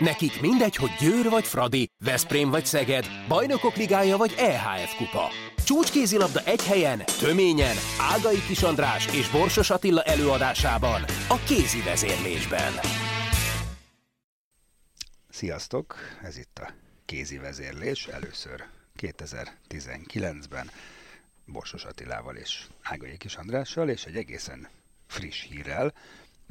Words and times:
Nekik 0.00 0.40
mindegy, 0.40 0.76
hogy 0.76 0.90
Győr 1.00 1.28
vagy 1.28 1.46
Fradi, 1.46 1.88
Veszprém 2.04 2.50
vagy 2.50 2.66
Szeged, 2.66 3.06
Bajnokok 3.28 3.76
Ligája 3.76 4.16
vagy 4.16 4.34
EHF 4.38 4.94
Kupa. 4.96 5.28
Csúcskézilabda 5.64 6.40
egy 6.44 6.64
helyen, 6.64 7.02
töményen, 7.18 7.76
Ágai 7.98 8.42
Kis 8.46 8.62
András 8.62 9.06
és 9.06 9.28
Borsos 9.30 9.70
Attila 9.70 10.02
előadásában, 10.02 11.02
a 11.28 11.38
kézi 11.46 11.82
vezérlésben. 11.82 12.72
Sziasztok, 15.28 15.94
ez 16.22 16.38
itt 16.38 16.58
a 16.58 16.72
kézi 17.04 17.38
vezérlés, 17.38 18.06
először 18.06 18.64
2019-ben 19.00 20.70
Borsos 21.46 21.84
Attilával 21.84 22.36
és 22.36 22.66
Ágai 22.82 23.16
Kis 23.16 23.36
Andrással, 23.36 23.88
és 23.88 24.04
egy 24.04 24.16
egészen 24.16 24.68
friss 25.06 25.46
hírrel, 25.48 25.94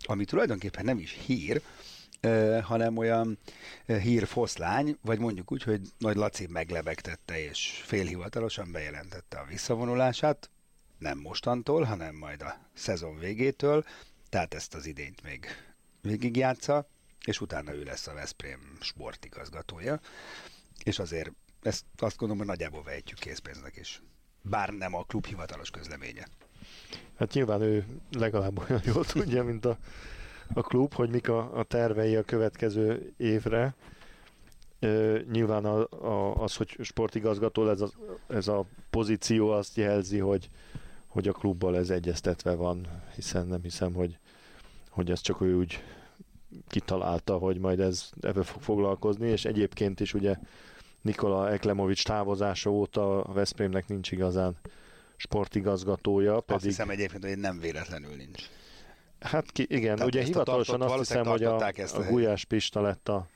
ami 0.05 0.25
tulajdonképpen 0.25 0.86
nem 0.86 0.97
is 0.97 1.18
hír, 1.25 1.61
hanem 2.61 2.97
olyan 2.97 3.38
hírfoszlány, 3.85 4.97
vagy 5.02 5.20
mondjuk 5.20 5.52
úgy, 5.52 5.63
hogy 5.63 5.81
Nagy 5.98 6.16
Laci 6.16 6.48
meglebegtette 6.48 7.44
és 7.44 7.81
félhivatalosan 7.85 8.71
bejelentette 8.71 9.38
a 9.38 9.45
visszavonulását, 9.45 10.49
nem 10.97 11.17
mostantól, 11.17 11.84
hanem 11.84 12.16
majd 12.16 12.41
a 12.41 12.58
szezon 12.73 13.17
végétől, 13.17 13.85
tehát 14.30 14.53
ezt 14.53 14.75
az 14.75 14.85
idényt 14.85 15.23
még 15.23 15.45
végigjátsza, 16.02 16.88
és 17.25 17.41
utána 17.41 17.73
ő 17.73 17.84
lesz 17.84 18.08
a 18.08 18.13
Veszprém 18.13 18.77
sportigazgatója, 18.80 19.99
és 20.83 20.99
azért 20.99 21.31
ezt 21.61 21.86
azt 21.97 22.17
gondolom, 22.17 22.38
hogy 22.38 22.58
nagyjából 22.58 22.83
vejtjük 22.83 23.20
készpénznek 23.20 23.77
is. 23.77 24.02
Bár 24.41 24.70
nem 24.70 24.95
a 24.95 25.03
klub 25.03 25.25
hivatalos 25.25 25.70
közleménye. 25.70 26.27
Hát 27.17 27.33
nyilván 27.33 27.61
ő 27.61 27.86
legalább 28.11 28.58
olyan 28.70 28.81
jól 28.86 29.05
tudja, 29.05 29.44
mint 29.44 29.66
a 29.66 29.77
a 30.53 30.62
klub, 30.62 30.94
hogy 30.94 31.09
mik 31.09 31.30
a, 31.30 31.58
a 31.58 31.63
tervei 31.63 32.16
a 32.16 32.23
következő 32.23 33.13
évre. 33.17 33.76
E, 34.80 34.88
nyilván 35.31 35.66
a, 35.66 35.88
a, 35.89 36.44
az, 36.44 36.55
hogy 36.55 36.77
sportigazgató, 36.81 37.69
ez 37.69 37.81
a, 37.81 37.89
ez 38.28 38.47
a 38.47 38.66
pozíció 38.89 39.50
azt 39.50 39.77
jelzi, 39.77 40.17
hogy, 40.17 40.50
hogy 41.08 41.27
a 41.27 41.31
klubbal 41.31 41.77
ez 41.77 41.89
egyeztetve 41.89 42.55
van, 42.55 42.88
hiszen 43.16 43.47
nem 43.47 43.61
hiszem, 43.61 43.94
hogy, 43.94 44.17
hogy 44.89 45.11
ez 45.11 45.22
csak 45.22 45.42
ő 45.42 45.55
úgy 45.55 45.83
kitalálta, 46.67 47.38
hogy 47.38 47.58
majd 47.58 47.80
ez 47.80 48.09
ebbe 48.22 48.44
fog 48.44 48.61
foglalkozni, 48.61 49.27
és 49.27 49.45
egyébként 49.45 50.00
is 50.00 50.14
ugye 50.14 50.36
Nikola 51.02 51.52
Eklemovics 51.52 52.03
távozása 52.03 52.70
óta 52.70 53.23
a 53.23 53.33
Veszprémnek 53.33 53.88
nincs 53.88 54.11
igazán 54.11 54.58
sportigazgatója. 55.16 56.39
Pedig... 56.39 56.55
Azt 56.55 56.66
hiszem 56.66 56.89
egyébként, 56.89 57.23
hogy 57.23 57.38
nem 57.38 57.59
véletlenül 57.59 58.16
nincs. 58.16 58.44
Hát 59.20 59.52
ki, 59.52 59.66
igen, 59.70 59.95
Tehát 59.95 60.14
ugye 60.14 60.23
hivatalosan 60.23 60.81
azt 60.81 60.98
hiszem, 60.98 61.25
hogy 61.25 61.44
a, 61.44 61.66
a 61.94 62.03
Gulyás 62.09 62.45
Pista 62.45 62.81
lett 62.81 63.09
a, 63.09 63.28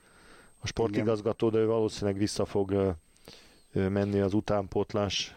a 0.58 0.66
sportigazgató, 0.66 1.50
de 1.50 1.58
ő 1.58 1.66
valószínűleg 1.66 2.18
vissza 2.18 2.44
fog 2.44 2.96
menni 3.72 4.20
az 4.20 4.34
utánpótlás 4.34 5.36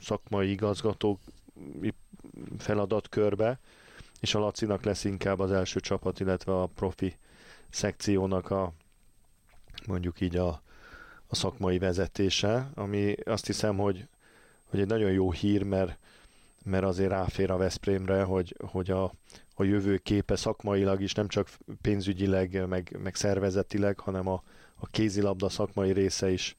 szakmai 0.00 0.50
igazgató 0.50 1.18
feladatkörbe, 2.58 3.58
és 4.20 4.34
a 4.34 4.38
Lacinak 4.38 4.84
lesz 4.84 5.04
inkább 5.04 5.38
az 5.38 5.50
első 5.50 5.80
csapat, 5.80 6.20
illetve 6.20 6.60
a 6.60 6.66
profi 6.66 7.16
szekciónak 7.70 8.50
a 8.50 8.72
mondjuk 9.86 10.20
így 10.20 10.36
a, 10.36 10.62
a 11.26 11.34
szakmai 11.34 11.78
vezetése, 11.78 12.70
ami 12.74 13.14
azt 13.24 13.46
hiszem, 13.46 13.76
hogy, 13.76 14.08
hogy 14.64 14.80
egy 14.80 14.86
nagyon 14.86 15.10
jó 15.10 15.32
hír, 15.32 15.62
mert 15.62 15.98
mert 16.64 16.84
azért 16.84 17.10
ráfér 17.10 17.50
a 17.50 17.56
Veszprémre, 17.56 18.22
hogy, 18.22 18.56
hogy 18.60 18.90
a, 18.90 19.12
a 19.54 19.64
jövő 19.64 19.96
képe 19.96 20.36
szakmailag 20.36 21.00
is, 21.00 21.14
nem 21.14 21.28
csak 21.28 21.48
pénzügyileg, 21.80 22.68
meg, 22.68 22.98
meg 23.02 23.14
szervezetileg, 23.14 23.98
hanem 23.98 24.28
a, 24.28 24.42
a 24.74 24.86
kézilabda 24.86 25.48
szakmai 25.48 25.92
része 25.92 26.30
is 26.30 26.56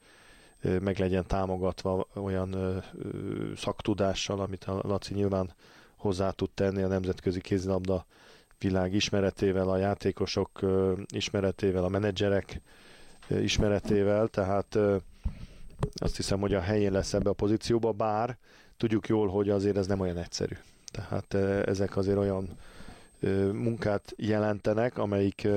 meg 0.80 0.98
legyen 0.98 1.26
támogatva 1.26 2.06
olyan 2.14 2.52
ö, 2.52 2.76
ö, 2.92 3.52
szaktudással, 3.56 4.40
amit 4.40 4.64
a 4.64 4.80
Laci 4.82 5.14
nyilván 5.14 5.54
hozzá 5.96 6.30
tud 6.30 6.50
tenni 6.50 6.82
a 6.82 6.86
nemzetközi 6.88 7.40
kézilabda 7.40 8.06
világ 8.58 8.94
ismeretével, 8.94 9.68
a 9.68 9.76
játékosok 9.76 10.62
ö, 10.62 10.92
ismeretével, 11.14 11.84
a 11.84 11.88
menedzserek 11.88 12.60
ö, 13.28 13.38
ismeretével, 13.38 14.28
tehát 14.28 14.74
ö, 14.74 14.96
azt 15.94 16.16
hiszem, 16.16 16.40
hogy 16.40 16.54
a 16.54 16.60
helyén 16.60 16.92
lesz 16.92 17.14
ebbe 17.14 17.30
a 17.30 17.34
pozícióba, 17.34 17.92
bár 17.92 18.38
tudjuk 18.76 19.08
jól, 19.08 19.28
hogy 19.28 19.50
azért 19.50 19.76
ez 19.76 19.86
nem 19.86 20.00
olyan 20.00 20.16
egyszerű. 20.16 20.54
Tehát 20.92 21.34
ezek 21.68 21.96
azért 21.96 22.18
olyan 22.18 22.48
munkát 23.52 24.12
jelentenek, 24.16 24.98
amelyik 24.98 25.48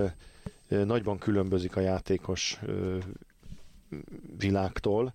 nagyban 0.67 1.17
különbözik 1.17 1.75
a 1.75 1.79
játékos 1.79 2.59
világtól, 4.37 5.13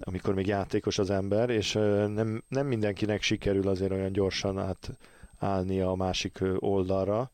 amikor 0.00 0.34
még 0.34 0.46
játékos 0.46 0.98
az 0.98 1.10
ember, 1.10 1.50
és 1.50 1.72
nem, 1.72 2.42
nem 2.48 2.66
mindenkinek 2.66 3.22
sikerül 3.22 3.68
azért 3.68 3.90
olyan 3.92 4.12
gyorsan 4.12 4.58
átállni 4.58 5.80
a 5.80 5.94
másik 5.94 6.38
oldalra, 6.58 7.30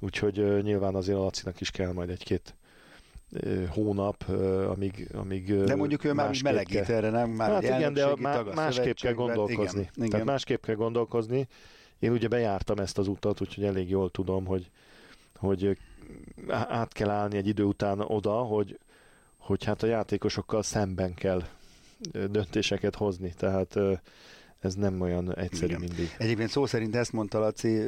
úgyhogy 0.00 0.62
nyilván 0.62 0.94
azért 0.94 1.18
a 1.18 1.20
Lacinak 1.22 1.60
is 1.60 1.70
kell 1.70 1.92
majd 1.92 2.10
egy-két 2.10 2.54
hónap, 3.68 4.24
amíg, 4.68 5.08
amíg 5.14 5.54
De 5.64 5.76
mondjuk 5.76 6.04
ő 6.04 6.12
már 6.12 6.36
melegít 6.42 6.84
kell. 6.84 6.96
erre, 6.96 7.10
nem? 7.10 7.30
Már 7.30 7.50
hát 7.50 7.62
igen, 7.62 7.92
de 7.92 8.16
má, 8.16 8.42
másképp 8.54 8.96
kell 8.96 9.12
gondolkozni. 9.12 9.80
Igen, 9.80 9.92
igen. 9.94 10.08
Tehát 10.08 10.26
másképp 10.26 10.62
kell 10.62 10.74
gondolkozni. 10.74 11.48
Én 11.98 12.12
ugye 12.12 12.28
bejártam 12.28 12.78
ezt 12.78 12.98
az 12.98 13.08
utat, 13.08 13.40
úgyhogy 13.40 13.64
elég 13.64 13.90
jól 13.90 14.10
tudom, 14.10 14.44
hogy, 14.46 14.70
hogy 15.36 15.78
át 16.48 16.92
kell 16.92 17.10
állni 17.10 17.36
egy 17.36 17.46
idő 17.46 17.62
után 17.62 18.00
oda, 18.00 18.32
hogy, 18.32 18.78
hogy 19.36 19.64
hát 19.64 19.82
a 19.82 19.86
játékosokkal 19.86 20.62
szemben 20.62 21.14
kell 21.14 21.42
döntéseket 22.30 22.94
hozni. 22.94 23.34
Tehát 23.36 23.78
ez 24.60 24.74
nem 24.74 25.00
olyan 25.00 25.36
egyszerű 25.36 25.66
Igen. 25.66 25.80
mindig. 25.80 26.14
Egyébként 26.18 26.50
szó 26.50 26.66
szerint 26.66 26.96
ezt 26.96 27.12
mondta 27.12 27.38
Laci 27.38 27.78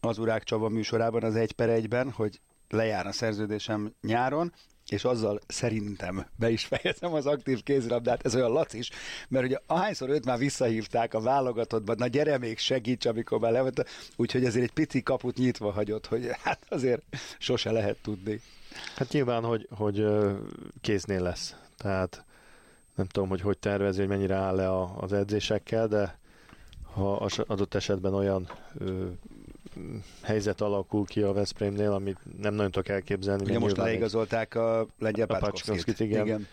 az 0.00 0.18
Urák 0.18 0.44
Csaba 0.44 0.68
műsorában 0.68 1.22
az 1.22 1.34
egy 1.34 1.52
per 1.52 1.68
egyben, 1.68 2.10
hogy 2.10 2.40
lejár 2.70 3.06
a 3.06 3.12
szerződésem 3.12 3.94
nyáron, 4.00 4.52
és 4.88 5.04
azzal 5.04 5.40
szerintem 5.46 6.26
be 6.36 6.50
is 6.50 6.64
fejezem 6.64 7.12
az 7.12 7.26
aktív 7.26 7.62
kézilabdát, 7.62 8.24
ez 8.24 8.34
olyan 8.34 8.50
lacis, 8.50 8.90
mert 9.28 9.44
ugye 9.44 9.58
ahányszor 9.66 10.08
őt 10.08 10.24
már 10.24 10.38
visszahívták 10.38 11.14
a 11.14 11.20
válogatottban, 11.20 11.96
na 11.98 12.06
gyere 12.06 12.38
még 12.38 12.58
segíts, 12.58 13.06
amikor 13.06 13.38
már 13.38 13.52
levett, 13.52 13.88
úgyhogy 14.16 14.44
ezért 14.44 14.64
egy 14.64 14.72
pici 14.72 15.02
kaput 15.02 15.36
nyitva 15.36 15.70
hagyott, 15.70 16.06
hogy 16.06 16.30
hát 16.42 16.66
azért 16.68 17.02
sose 17.38 17.70
lehet 17.70 17.96
tudni. 18.02 18.40
Hát 18.96 19.12
nyilván, 19.12 19.42
hogy, 19.42 19.68
hogy 19.70 20.06
kéznél 20.80 21.22
lesz, 21.22 21.54
tehát 21.76 22.24
nem 22.94 23.06
tudom, 23.06 23.28
hogy 23.28 23.40
hogy 23.40 23.58
tervezi, 23.58 23.98
hogy 23.98 24.08
mennyire 24.08 24.34
áll 24.34 24.54
le 24.54 24.82
az 24.82 25.12
edzésekkel, 25.12 25.88
de 25.88 26.18
ha 26.92 27.16
az 27.16 27.38
adott 27.46 27.74
esetben 27.74 28.14
olyan 28.14 28.50
helyzet 30.22 30.60
alakul 30.60 31.04
ki 31.04 31.22
a 31.22 31.32
Veszprémnél, 31.32 31.92
amit 31.92 32.18
nem 32.38 32.54
nagyon 32.54 32.70
tudok 32.70 32.88
elképzelni. 32.88 33.44
Ugye 33.44 33.58
most 33.58 33.76
leigazolták 33.76 34.54
a 34.54 34.86
lengyel 34.98 35.26
Pácskovszkit. 35.26 36.00
Igen. 36.00 36.26
igen. 36.26 36.46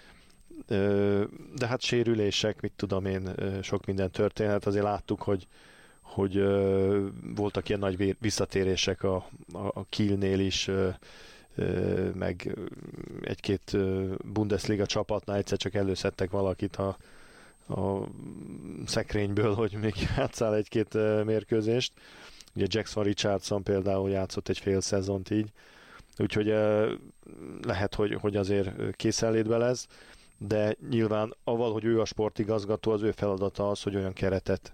De 1.56 1.67
hát 1.67 1.81
sérülések, 1.81 2.62
mit 2.62 2.72
tudom 2.75 3.06
én, 3.06 3.35
sok 3.62 3.85
minden 3.85 4.12
történhet. 4.12 4.66
Azért 4.66 4.83
láttuk, 4.83 5.22
hogy 5.22 5.47
hogy 6.01 6.44
voltak 7.35 7.69
ilyen 7.69 7.79
nagy 7.79 8.16
visszatérések 8.19 9.03
a, 9.03 9.16
a, 9.53 9.57
a 9.57 9.85
Kielnél 9.89 10.39
is, 10.39 10.69
meg 12.13 12.57
egy-két 13.22 13.78
Bundesliga 14.33 14.85
csapatnál 14.85 15.38
egyszer 15.38 15.57
csak 15.57 15.73
előszedtek 15.73 16.31
valakit 16.31 16.75
a, 16.75 16.97
a 17.67 18.07
szekrényből, 18.85 19.53
hogy 19.53 19.78
még 19.81 19.94
játszál 20.17 20.56
egy-két 20.56 20.94
mérkőzést. 21.23 21.94
Ugye 22.55 22.65
Jackson 22.69 23.03
Richardson 23.03 23.63
például 23.63 24.09
játszott 24.09 24.49
egy 24.49 24.59
fél 24.59 24.81
szezont 24.81 25.29
így, 25.29 25.51
úgyhogy 26.17 26.47
lehet, 27.61 27.95
hogy, 27.95 28.13
hogy 28.13 28.35
azért 28.35 28.95
készenlétbe 28.95 29.57
lesz, 29.57 29.88
de 30.38 30.75
nyilván 30.89 31.33
avval, 31.44 31.71
hogy 31.71 31.85
ő 31.85 32.01
a 32.01 32.05
sportigazgató, 32.05 32.91
az 32.91 33.01
ő 33.01 33.11
feladata 33.11 33.69
az, 33.69 33.83
hogy 33.83 33.95
olyan 33.95 34.13
keretet 34.13 34.73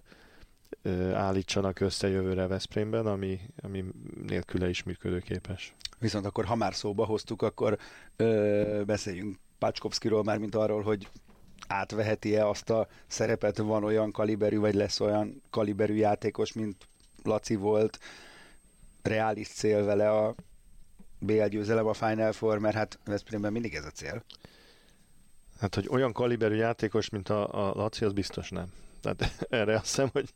állítsanak 1.13 1.79
össze 1.79 2.07
jövőre 2.07 2.47
Veszprémben, 2.47 3.05
ami, 3.05 3.39
ami 3.61 3.85
nélküle 4.27 4.69
is 4.69 4.83
működőképes. 4.83 5.75
Viszont 5.99 6.25
akkor, 6.25 6.45
ha 6.45 6.55
már 6.55 6.73
szóba 6.73 7.05
hoztuk, 7.05 7.41
akkor 7.41 7.77
ö, 8.15 8.81
beszéljünk 8.85 9.37
Pácskovszkiról 9.57 10.23
már, 10.23 10.37
mint 10.37 10.55
arról, 10.55 10.81
hogy 10.81 11.07
átveheti-e 11.67 12.47
azt 12.47 12.69
a 12.69 12.87
szerepet, 13.07 13.57
van 13.57 13.83
olyan 13.83 14.11
kaliberű, 14.11 14.57
vagy 14.57 14.73
lesz 14.73 14.99
olyan 14.99 15.41
kaliberű 15.49 15.93
játékos, 15.93 16.53
mint 16.53 16.87
Laci 17.23 17.55
volt, 17.55 17.99
reális 19.01 19.47
cél 19.47 19.85
vele 19.85 20.11
a 20.11 20.35
BL 21.19 21.45
győzelem 21.45 21.87
a 21.87 21.93
Final 21.93 22.31
Four, 22.31 22.59
mert 22.59 22.75
hát 22.75 22.99
Veszprémben 23.05 23.51
mindig 23.51 23.75
ez 23.75 23.85
a 23.85 23.89
cél. 23.89 24.23
Hát, 25.59 25.75
hogy 25.75 25.87
olyan 25.89 26.13
kaliberű 26.13 26.55
játékos, 26.55 27.09
mint 27.09 27.29
a, 27.29 27.69
a 27.69 27.73
Laci, 27.75 28.05
az 28.05 28.13
biztos 28.13 28.49
nem. 28.49 28.73
Tehát 29.01 29.35
erre 29.49 29.75
azt 29.75 29.85
hiszem, 29.85 30.09
hogy 30.11 30.29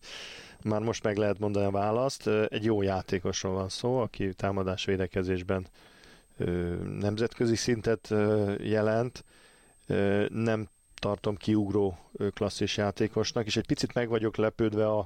már 0.64 0.82
most 0.82 1.04
meg 1.04 1.18
lehet 1.18 1.40
mondani 1.40 1.66
a 1.66 1.72
választ. 1.72 2.28
Egy 2.28 2.64
jó 2.64 2.82
játékosról 2.82 3.54
van 3.54 3.70
szó, 3.70 3.98
aki 3.98 4.34
támadás 4.34 4.86
védekezésben 4.86 5.68
nemzetközi 7.00 7.56
szintet 7.56 8.14
jelent, 8.58 9.24
nem 10.28 10.68
tartom 10.96 11.36
kiugró 11.36 11.98
klasszis 12.34 12.78
játékosnak, 12.78 13.46
és 13.46 13.58
egy 13.58 13.66
picit 13.66 13.94
meg 13.94 14.10
vagyok 14.10 14.36
lepődve 14.36 14.88
a, 14.88 15.06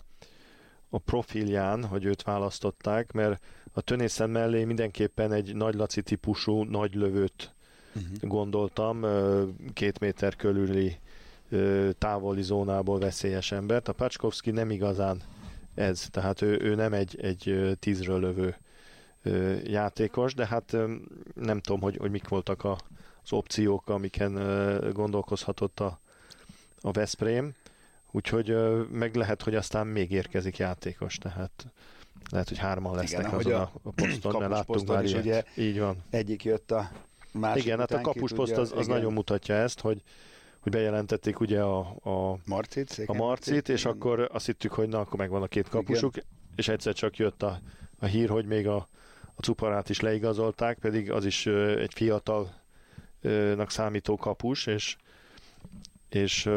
a 0.90 0.98
profilján, 0.98 1.86
hogy 1.86 2.06
őt 2.06 2.22
választották, 2.24 3.12
mert 3.12 3.44
a 3.74 3.82
Tönészen 3.82 4.30
mellé 4.30 4.64
mindenképpen 4.64 5.32
egy 5.32 5.56
nagy 5.56 5.76
laci 5.76 6.02
típusú, 6.02 6.64
nagy 6.64 6.96
lövőt 6.96 7.54
uh-huh. 7.96 8.30
gondoltam, 8.30 9.06
két 9.74 10.00
méter 10.00 10.36
körüli 10.36 10.98
távoli 11.98 12.42
zónából 12.42 13.00
veszélyes 13.00 13.52
embert. 13.52 13.88
A 13.88 13.94
Pacskovszki 13.94 14.52
nem 14.52 14.72
igazán 14.72 15.22
ez, 15.76 16.08
tehát 16.12 16.42
ő, 16.42 16.60
ő 16.62 16.76
nem 16.76 16.94
egy, 16.94 17.20
egy 17.22 17.76
tízről 17.80 18.20
lövő 18.20 18.56
játékos, 19.64 20.34
de 20.34 20.46
hát 20.46 20.78
nem 21.34 21.60
tudom, 21.60 21.82
hogy, 21.82 21.98
hogy 21.98 22.12
mik 22.12 22.28
voltak 22.28 22.64
a, 22.64 22.78
az 23.24 23.32
opciók, 23.34 23.90
amiken 23.90 24.34
gondolkozhatott 24.94 25.80
a, 25.80 26.00
a 26.82 26.92
Veszprém, 26.92 27.54
úgyhogy 28.18 28.56
meg 28.92 29.16
lehet, 29.16 29.42
hogy 29.42 29.56
aztán 29.56 29.88
még 29.88 30.12
érkezik 30.12 30.58
játékos, 30.58 31.18
tehát 31.18 31.68
lehet, 32.32 32.48
hogy 32.48 32.58
hárman 32.58 32.96
lesznek 32.96 33.26
Igen, 33.26 33.34
azon 33.34 33.54
a, 33.54 33.72
a 33.84 33.92
poszton, 34.02 34.40
mert 34.40 34.52
láttunk 34.52 34.88
már 34.88 35.04
ilyet. 35.04 35.20
Ugye 35.20 35.44
Így 35.56 35.80
van. 35.80 35.98
Egyik 36.10 36.44
jött 36.44 36.72
a 36.72 36.92
másik 37.32 37.64
Igen, 37.64 37.80
hát 37.80 37.92
a 37.92 38.02
kapusposzt 38.02 38.58
az, 38.58 38.72
az 38.76 38.88
nagyon 38.88 39.14
mutatja 39.14 39.56
ezt, 39.56 39.80
hogy 39.80 40.02
hogy 40.60 40.72
bejelentették 40.72 41.40
ugye 41.40 41.62
a, 41.62 41.80
a 42.04 42.38
Marcit, 42.46 43.04
a 43.06 43.14
Marcit 43.14 43.70
és 43.70 43.82
igen. 43.82 43.94
akkor 43.94 44.30
azt 44.34 44.46
hittük, 44.46 44.74
hogy 44.74 44.88
na, 44.88 45.00
akkor 45.00 45.20
megvan 45.20 45.42
a 45.42 45.48
két 45.48 45.70
kapusuk, 45.70 46.16
igen. 46.16 46.28
és 46.56 46.68
egyszer 46.68 46.94
csak 46.94 47.18
jött 47.18 47.44
a, 47.44 47.60
a 48.00 48.06
hír, 48.06 48.30
hogy 48.30 48.46
még 48.46 48.68
a, 48.68 48.88
a 49.36 49.42
Cuparát 49.42 49.90
is 49.90 50.00
leigazolták, 50.00 50.78
pedig 50.78 51.12
az 51.12 51.26
is 51.26 51.46
egy 51.78 51.94
fiatalnak 51.94 52.52
számító 53.72 54.16
kapus, 54.16 54.66
és 54.66 54.98
és 56.10 56.50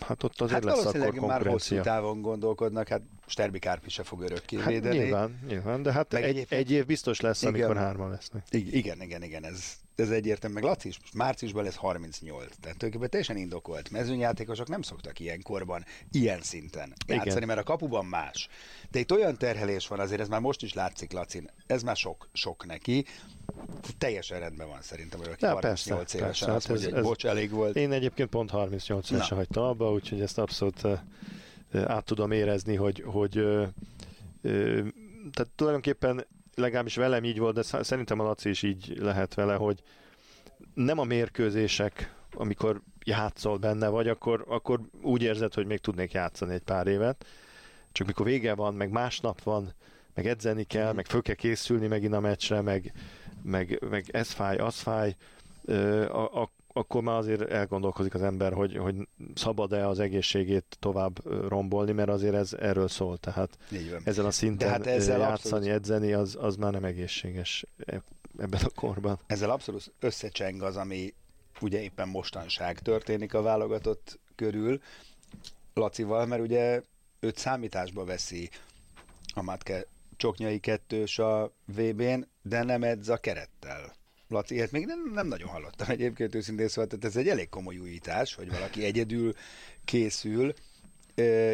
hát 0.00 0.22
ott 0.22 0.40
azért 0.40 0.64
hát 0.64 0.76
lesz 0.76 0.94
akkor 0.94 1.28
már 1.28 1.46
hosszú 1.46 1.80
távon 1.80 2.20
gondolkodnak, 2.20 2.88
hát 2.88 3.02
Sterbi 3.26 3.58
Kárpi 3.58 3.90
se 3.90 4.02
fog 4.02 4.22
örökké 4.22 4.56
hát 4.56 4.66
védeni. 4.66 4.98
Nyilván, 4.98 5.40
nyilván, 5.48 5.82
de 5.82 5.92
hát 5.92 6.14
egy, 6.14 6.46
egy 6.48 6.70
év 6.70 6.86
biztos 6.86 7.20
lesz, 7.20 7.42
igen, 7.42 7.54
amikor 7.54 7.76
hárman 7.76 8.10
lesznek. 8.10 8.42
Igen, 8.50 9.02
igen, 9.02 9.22
igen, 9.22 9.44
ez, 9.44 9.72
ez 9.96 10.10
egyértelmű. 10.10 10.54
Meg 10.54 10.64
Laci 10.64 10.88
is, 10.88 10.98
márciusban 11.14 11.64
lesz 11.64 11.74
38, 11.74 12.38
tehát 12.40 12.58
tulajdonképpen 12.60 13.10
teljesen 13.10 13.36
indokolt. 13.36 13.90
Mezőnyjátékosok 13.90 14.68
nem 14.68 14.82
szoktak 14.82 15.20
ilyen 15.20 15.42
korban, 15.42 15.84
ilyen 16.10 16.42
szinten 16.42 16.92
játszani, 17.06 17.30
igen. 17.30 17.46
mert 17.46 17.60
a 17.60 17.62
kapuban 17.62 18.04
más. 18.04 18.48
De 18.90 18.98
itt 18.98 19.12
olyan 19.12 19.36
terhelés 19.36 19.86
van, 19.86 20.00
azért 20.00 20.20
ez 20.20 20.28
már 20.28 20.40
most 20.40 20.62
is 20.62 20.72
látszik 20.72 21.12
Lacin, 21.12 21.50
ez 21.66 21.82
már 21.82 21.96
sok, 21.96 22.28
sok 22.32 22.66
neki. 22.66 23.04
Teljesen 23.98 24.40
rendben 24.40 24.68
van 24.68 24.82
szerintem, 24.82 25.18
hogy 25.18 25.28
38 25.28 25.60
persze, 25.60 25.94
évesen 25.94 26.20
persze, 26.20 26.52
azt 26.52 26.66
hát 26.66 26.68
mondja, 26.68 26.88
ez, 26.88 26.94
hogy 26.94 27.02
bocs, 27.02 27.26
elég 27.26 27.50
volt. 27.50 27.76
Én 27.76 27.92
egyébként 27.92 28.28
pont 28.28 28.50
38 28.50 29.10
évesen 29.10 29.36
hagytam 29.36 29.64
abba, 29.64 29.92
úgyhogy 29.92 30.20
ezt 30.20 30.38
abszolút 30.38 30.86
át 31.72 32.04
tudom 32.04 32.30
érezni, 32.30 32.74
hogy, 32.74 33.02
hogy 33.06 33.32
tehát 35.32 35.50
tulajdonképpen 35.54 36.26
legalábbis 36.54 36.96
velem 36.96 37.24
így 37.24 37.38
volt, 37.38 37.54
de 37.54 37.82
szerintem 37.82 38.20
a 38.20 38.24
Laci 38.24 38.48
is 38.48 38.62
így 38.62 38.96
lehet 38.98 39.34
vele, 39.34 39.54
hogy 39.54 39.82
nem 40.74 40.98
a 40.98 41.04
mérkőzések, 41.04 42.14
amikor 42.34 42.80
játszol 43.04 43.56
benne 43.56 43.88
vagy, 43.88 44.08
akkor, 44.08 44.44
akkor 44.48 44.80
úgy 45.02 45.22
érzed, 45.22 45.54
hogy 45.54 45.66
még 45.66 45.78
tudnék 45.78 46.12
játszani 46.12 46.54
egy 46.54 46.62
pár 46.62 46.86
évet, 46.86 47.26
csak 47.92 48.06
mikor 48.06 48.26
vége 48.26 48.54
van, 48.54 48.74
meg 48.74 48.90
másnap 48.90 49.42
van, 49.42 49.72
meg 50.14 50.26
edzeni 50.26 50.64
kell, 50.64 50.92
mm. 50.92 50.94
meg 50.94 51.06
föl 51.06 51.22
kell 51.22 51.34
készülni 51.34 51.86
megint 51.86 52.14
a 52.14 52.20
meccsre, 52.20 52.60
meg, 52.60 52.92
meg, 53.42 53.82
meg 53.90 54.04
ez 54.10 54.30
fáj, 54.30 54.56
az 54.56 54.74
fáj, 54.74 55.16
a, 56.08 56.40
a, 56.40 56.50
akkor 56.72 57.02
már 57.02 57.16
azért 57.16 57.50
elgondolkozik 57.50 58.14
az 58.14 58.22
ember, 58.22 58.52
hogy, 58.52 58.76
hogy 58.76 58.94
szabad-e 59.34 59.88
az 59.88 59.98
egészségét 59.98 60.76
tovább 60.78 61.48
rombolni, 61.48 61.92
mert 61.92 62.08
azért 62.08 62.34
ez 62.34 62.52
erről 62.52 62.88
szól, 62.88 63.18
tehát 63.18 63.58
ezen 64.04 64.24
a 64.24 64.30
szinten 64.30 64.68
hát 64.68 64.86
ezzel 64.86 65.18
játszani, 65.18 65.54
abszolút... 65.54 65.68
edzeni, 65.68 66.12
az, 66.12 66.36
az 66.40 66.56
már 66.56 66.72
nem 66.72 66.84
egészséges 66.84 67.64
e, 67.86 68.02
ebben 68.38 68.60
a 68.64 68.68
korban. 68.74 69.18
Ezzel 69.26 69.50
abszolút 69.50 69.92
összecseng 70.00 70.62
az, 70.62 70.76
ami 70.76 71.14
ugye 71.60 71.82
éppen 71.82 72.08
mostanság 72.08 72.78
történik 72.78 73.34
a 73.34 73.42
válogatott 73.42 74.18
körül 74.34 74.80
Lacival, 75.74 76.26
mert 76.26 76.42
ugye 76.42 76.82
őt 77.20 77.36
számításba 77.36 78.04
veszi 78.04 78.50
a 79.34 79.42
Matke 79.42 79.86
Csoknyai 80.16 80.58
kettős 80.58 81.18
a 81.18 81.52
VB-n, 81.64 82.20
de 82.48 82.62
nem 82.62 82.82
edz 82.82 83.08
a 83.08 83.16
kerettel. 83.16 83.96
Laci, 84.28 84.54
ilyet 84.54 84.70
még 84.70 84.86
nem, 84.86 85.10
nem 85.14 85.26
nagyon 85.26 85.48
hallottam 85.48 85.88
egyébként 85.90 86.34
őszintén 86.34 86.68
szóval, 86.68 86.86
tehát 86.86 87.04
ez 87.04 87.16
egy 87.16 87.28
elég 87.28 87.48
komoly 87.48 87.78
újítás, 87.78 88.34
hogy 88.34 88.50
valaki 88.50 88.84
egyedül 88.84 89.34
készül, 89.84 90.54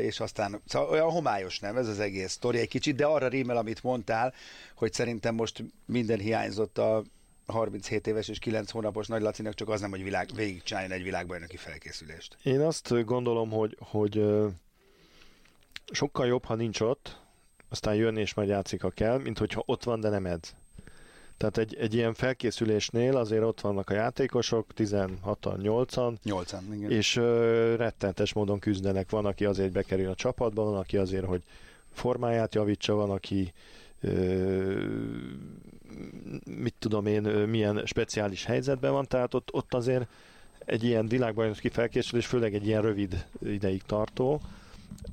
és 0.00 0.20
aztán 0.20 0.62
szóval 0.66 0.88
olyan 0.88 1.10
homályos 1.10 1.58
nem 1.58 1.76
ez 1.76 1.88
az 1.88 1.98
egész 1.98 2.32
sztori 2.32 2.58
egy 2.58 2.68
kicsit, 2.68 2.96
de 2.96 3.06
arra 3.06 3.28
rímel, 3.28 3.56
amit 3.56 3.82
mondtál, 3.82 4.34
hogy 4.76 4.92
szerintem 4.92 5.34
most 5.34 5.64
minden 5.86 6.18
hiányzott 6.18 6.78
a 6.78 7.04
37 7.46 8.06
éves 8.06 8.28
és 8.28 8.38
9 8.38 8.70
hónapos 8.70 9.06
Nagy 9.06 9.22
Lacinak, 9.22 9.54
csak 9.54 9.68
az 9.68 9.80
nem, 9.80 9.90
hogy 9.90 10.02
világ, 10.02 10.28
végigcsináljon 10.34 10.92
egy 10.92 11.02
világbajnoki 11.02 11.56
felkészülést. 11.56 12.36
Én 12.42 12.60
azt 12.60 13.04
gondolom, 13.04 13.50
hogy, 13.50 13.76
hogy 13.80 14.24
sokkal 15.92 16.26
jobb, 16.26 16.44
ha 16.44 16.54
nincs 16.54 16.80
ott, 16.80 17.22
aztán 17.68 17.94
jön 17.94 18.16
és 18.16 18.34
majd 18.34 18.48
játszik, 18.48 18.82
ha 18.82 18.90
kell, 18.90 19.18
mint 19.18 19.38
hogyha 19.38 19.62
ott 19.66 19.84
van, 19.84 20.00
de 20.00 20.08
nem 20.08 20.26
edz. 20.26 20.54
Tehát 21.36 21.58
egy, 21.58 21.74
egy 21.74 21.94
ilyen 21.94 22.14
felkészülésnél 22.14 23.16
azért 23.16 23.42
ott 23.42 23.60
vannak 23.60 23.90
a 23.90 23.94
játékosok, 23.94 24.66
16-an, 24.76 25.56
8-an. 25.62 26.16
8-an, 26.24 26.60
igen. 26.74 26.90
És 26.90 27.16
uh, 27.16 27.24
rettentes 27.76 28.32
módon 28.32 28.58
küzdenek. 28.58 29.10
Van, 29.10 29.26
aki 29.26 29.44
azért 29.44 29.72
bekerül 29.72 30.08
a 30.08 30.14
csapatba, 30.14 30.64
van, 30.64 30.76
aki 30.76 30.96
azért, 30.96 31.24
hogy 31.24 31.42
formáját 31.92 32.54
javítsa, 32.54 32.94
van, 32.94 33.10
aki 33.10 33.52
mit 36.44 36.74
tudom 36.78 37.06
én, 37.06 37.22
milyen 37.22 37.82
speciális 37.86 38.44
helyzetben 38.44 38.92
van, 38.92 39.06
tehát 39.06 39.34
ott, 39.34 39.48
ott 39.52 39.74
azért 39.74 40.06
egy 40.58 40.84
ilyen 40.84 41.06
világbajnoki 41.06 41.68
felkészülés, 41.68 42.26
főleg 42.26 42.54
egy 42.54 42.66
ilyen 42.66 42.82
rövid 42.82 43.26
ideig 43.42 43.82
tartó, 43.82 44.40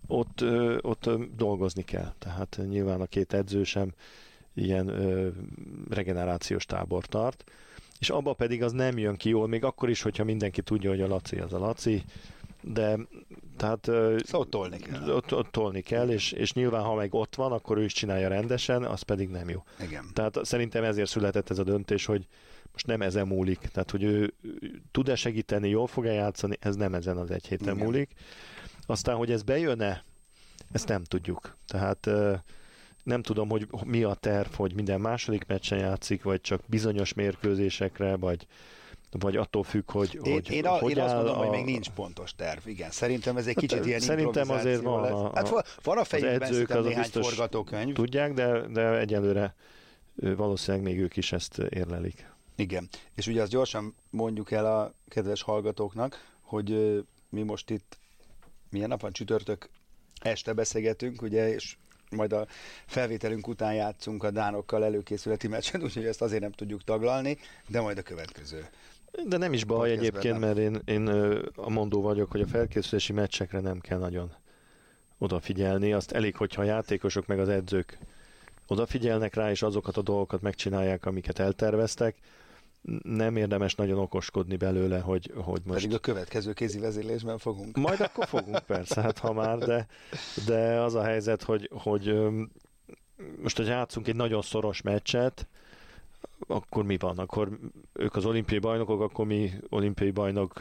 ott, 0.08 0.44
ott 0.82 1.10
dolgozni 1.36 1.84
kell. 1.84 2.14
Tehát 2.20 2.60
nyilván 2.70 3.02
a 3.02 3.06
két 3.06 3.34
edző 3.34 3.64
sem 3.64 3.92
ilyen 4.54 4.88
ö, 4.88 5.30
regenerációs 5.90 6.66
tábor 6.66 7.06
tart, 7.06 7.44
és 8.00 8.10
abba 8.10 8.34
pedig 8.34 8.64
az 8.64 8.72
nem 8.72 8.98
jön 8.98 9.16
ki 9.16 9.30
jól, 9.30 9.48
még 9.48 9.64
akkor 9.64 9.90
is, 9.90 10.02
hogyha 10.02 10.24
mindenki 10.24 10.62
tudja, 10.62 10.90
hogy 10.90 11.02
a 11.02 11.08
Laci 11.08 11.38
az 11.40 11.54
a 11.54 11.60
Laci, 11.60 12.04
de 12.62 12.98
tehát 13.58 13.86
szóval 14.26 14.50
tolni 14.50 14.78
kell. 14.78 15.10
Ott, 15.10 15.34
ott 15.34 15.52
tolni 15.52 15.82
kell, 15.82 16.10
és, 16.10 16.32
és 16.32 16.54
nyilván 16.54 16.84
ha 16.84 16.94
meg 16.94 17.14
ott 17.14 17.36
van, 17.36 17.52
akkor 17.52 17.78
ő 17.78 17.84
is 17.84 17.94
csinálja 17.94 18.28
rendesen, 18.28 18.84
az 18.84 19.02
pedig 19.02 19.30
nem 19.30 19.50
jó. 19.50 19.64
Igen. 19.80 20.06
Tehát 20.14 20.40
szerintem 20.42 20.84
ezért 20.84 21.10
született 21.10 21.50
ez 21.50 21.60
a 21.60 21.64
döntés, 21.64 22.06
hogy 22.06 22.28
most 22.72 22.88
nem 22.88 23.02
ezen 23.02 23.28
múlik. 23.28 23.60
Tehát, 23.60 23.92
hogy 23.92 24.04
ő 24.04 24.34
tud-e 24.92 25.16
segíteni, 25.16 25.70
jól 25.70 25.88
fog-e 25.88 26.12
játszani, 26.12 26.58
ez 26.60 26.76
nem 26.76 26.94
ezen 26.94 27.18
az 27.18 27.32
egy 27.32 27.48
héten 27.48 27.76
Igen. 27.76 27.86
múlik. 27.86 28.12
Aztán, 28.86 29.16
hogy 29.16 29.32
ez 29.32 29.44
bejön-e, 29.44 30.04
ezt 30.72 30.88
nem 30.88 31.04
tudjuk. 31.04 31.56
Tehát 31.68 32.10
nem 33.04 33.22
tudom, 33.22 33.50
hogy 33.50 33.68
mi 33.86 34.04
a 34.04 34.14
terv, 34.14 34.54
hogy 34.54 34.74
minden 34.74 35.02
második 35.02 35.46
meccsen 35.48 35.78
játszik, 35.80 36.24
vagy 36.24 36.42
csak 36.42 36.62
bizonyos 36.66 37.14
mérkőzésekre, 37.14 38.16
vagy 38.16 38.48
vagy 39.20 39.36
attól 39.36 39.64
függ, 39.64 39.92
hogy 39.92 40.20
én, 40.24 40.34
hogy, 40.34 40.52
én, 40.52 40.66
a, 40.66 40.70
hogy 40.70 40.92
én 40.92 41.00
azt 41.00 41.14
mondom, 41.14 41.36
a... 41.36 41.38
hogy 41.38 41.50
még 41.50 41.66
nincs 41.66 41.90
pontos 41.90 42.36
terv, 42.36 42.68
igen. 42.68 42.92
Szerintem 42.92 43.38
ez 43.38 43.48
egy 43.48 43.56
kicsit 43.56 43.78
hát, 43.78 43.86
ilyen 43.86 44.00
Szerintem 44.00 44.50
azért 44.50 44.82
van 44.82 45.02
lesz. 45.02 45.12
A, 45.12 45.32
hát 45.36 45.50
van, 45.50 45.64
van 45.84 45.98
a 45.98 46.04
fejükben 46.04 46.42
edzők, 46.42 46.70
az 46.70 46.86
néhány 46.86 47.10
forgatókönyv. 47.10 47.94
Tudják, 47.94 48.34
de, 48.34 48.68
de 48.68 49.00
egyelőre 49.00 49.56
valószínűleg 50.16 50.86
még 50.86 51.00
ők 51.00 51.18
is 51.18 51.32
ezt 51.32 51.58
érlelik. 51.58 52.30
Igen, 52.56 52.90
és 53.16 53.28
ugye 53.28 53.42
azt 53.42 53.52
gyorsan 53.52 53.96
mondjuk 54.10 54.52
el 54.52 54.66
a 54.66 54.94
kedves 55.08 55.42
hallgatóknak, 55.42 56.26
hogy 56.42 57.02
mi 57.30 57.44
most 57.44 57.70
itt 57.70 57.98
milyen 58.70 58.90
nap 58.90 59.02
van 59.02 59.12
csütörtök 59.12 59.70
este 60.22 60.54
beszélgetünk, 60.54 61.22
ugye, 61.22 61.54
és 61.54 61.78
majd 62.12 62.34
a 62.34 62.48
felvételünk 62.86 63.48
után 63.48 63.74
játszunk 63.74 64.24
a 64.24 64.32
Dánokkal 64.32 64.84
előkészületi 64.84 65.48
meccsen, 65.48 65.84
úgyhogy 65.86 66.06
ezt 66.06 66.22
azért 66.22 66.42
nem 66.42 66.52
tudjuk 66.52 66.84
taglalni, 66.84 67.38
de 67.68 67.82
majd 67.82 67.98
a 67.98 68.02
következő. 68.02 68.68
De 69.28 69.38
nem 69.38 69.54
is 69.54 69.64
baj 69.64 69.92
egyébként, 69.92 70.40
mert 70.40 70.58
én, 70.58 70.82
én 70.86 71.08
a 71.56 71.70
mondó 71.70 72.02
vagyok, 72.02 72.32
hogy 72.32 72.42
a 72.42 72.48
felkészülési 72.48 73.14
meccsekre 73.14 73.60
nem 73.60 73.80
kell 73.80 73.98
nagyon 74.00 74.32
odafigyelni. 75.18 75.94
Azt 75.94 76.12
elég, 76.12 76.36
hogyha 76.36 76.62
a 76.62 76.66
játékosok 76.66 77.28
meg 77.28 77.40
az 77.40 77.50
edzők 77.50 77.98
odafigyelnek 78.68 79.34
rá, 79.34 79.50
és 79.50 79.62
azokat 79.62 79.98
a 79.98 80.02
dolgokat 80.02 80.42
megcsinálják, 80.42 81.06
amiket 81.06 81.40
elterveztek, 81.40 82.16
nem 83.04 83.36
érdemes 83.36 83.76
nagyon 83.76 84.00
okoskodni 84.00 84.56
belőle, 84.56 85.00
hogy, 85.00 85.32
hogy 85.36 85.62
most... 85.66 85.82
Pedig 85.82 85.96
a 85.96 86.00
következő 86.00 86.54
kézi 86.54 86.80
vezérlésben 86.80 87.38
fogunk. 87.38 87.78
Majd 87.78 88.02
akkor 88.08 88.28
fogunk 88.28 88.60
persze, 88.60 89.02
hát 89.02 89.18
ha 89.18 89.34
már, 89.34 89.58
de, 89.58 89.88
de 90.46 90.80
az 90.80 90.96
a 90.96 91.04
helyzet, 91.04 91.44
hogy, 91.44 91.70
hogy 91.74 92.16
most, 93.42 93.58
hogy 93.58 93.68
játszunk 93.68 94.08
egy 94.08 94.16
nagyon 94.16 94.42
szoros 94.42 94.82
meccset, 94.82 95.48
akkor 96.48 96.84
mi 96.84 96.98
van? 96.98 97.18
Akkor 97.18 97.60
ők 97.94 98.16
az 98.16 98.26
olimpiai 98.26 98.60
bajnokok, 98.60 99.02
akkor 99.02 99.26
mi 99.26 99.52
olimpiai 99.70 100.12
bajnok 100.12 100.60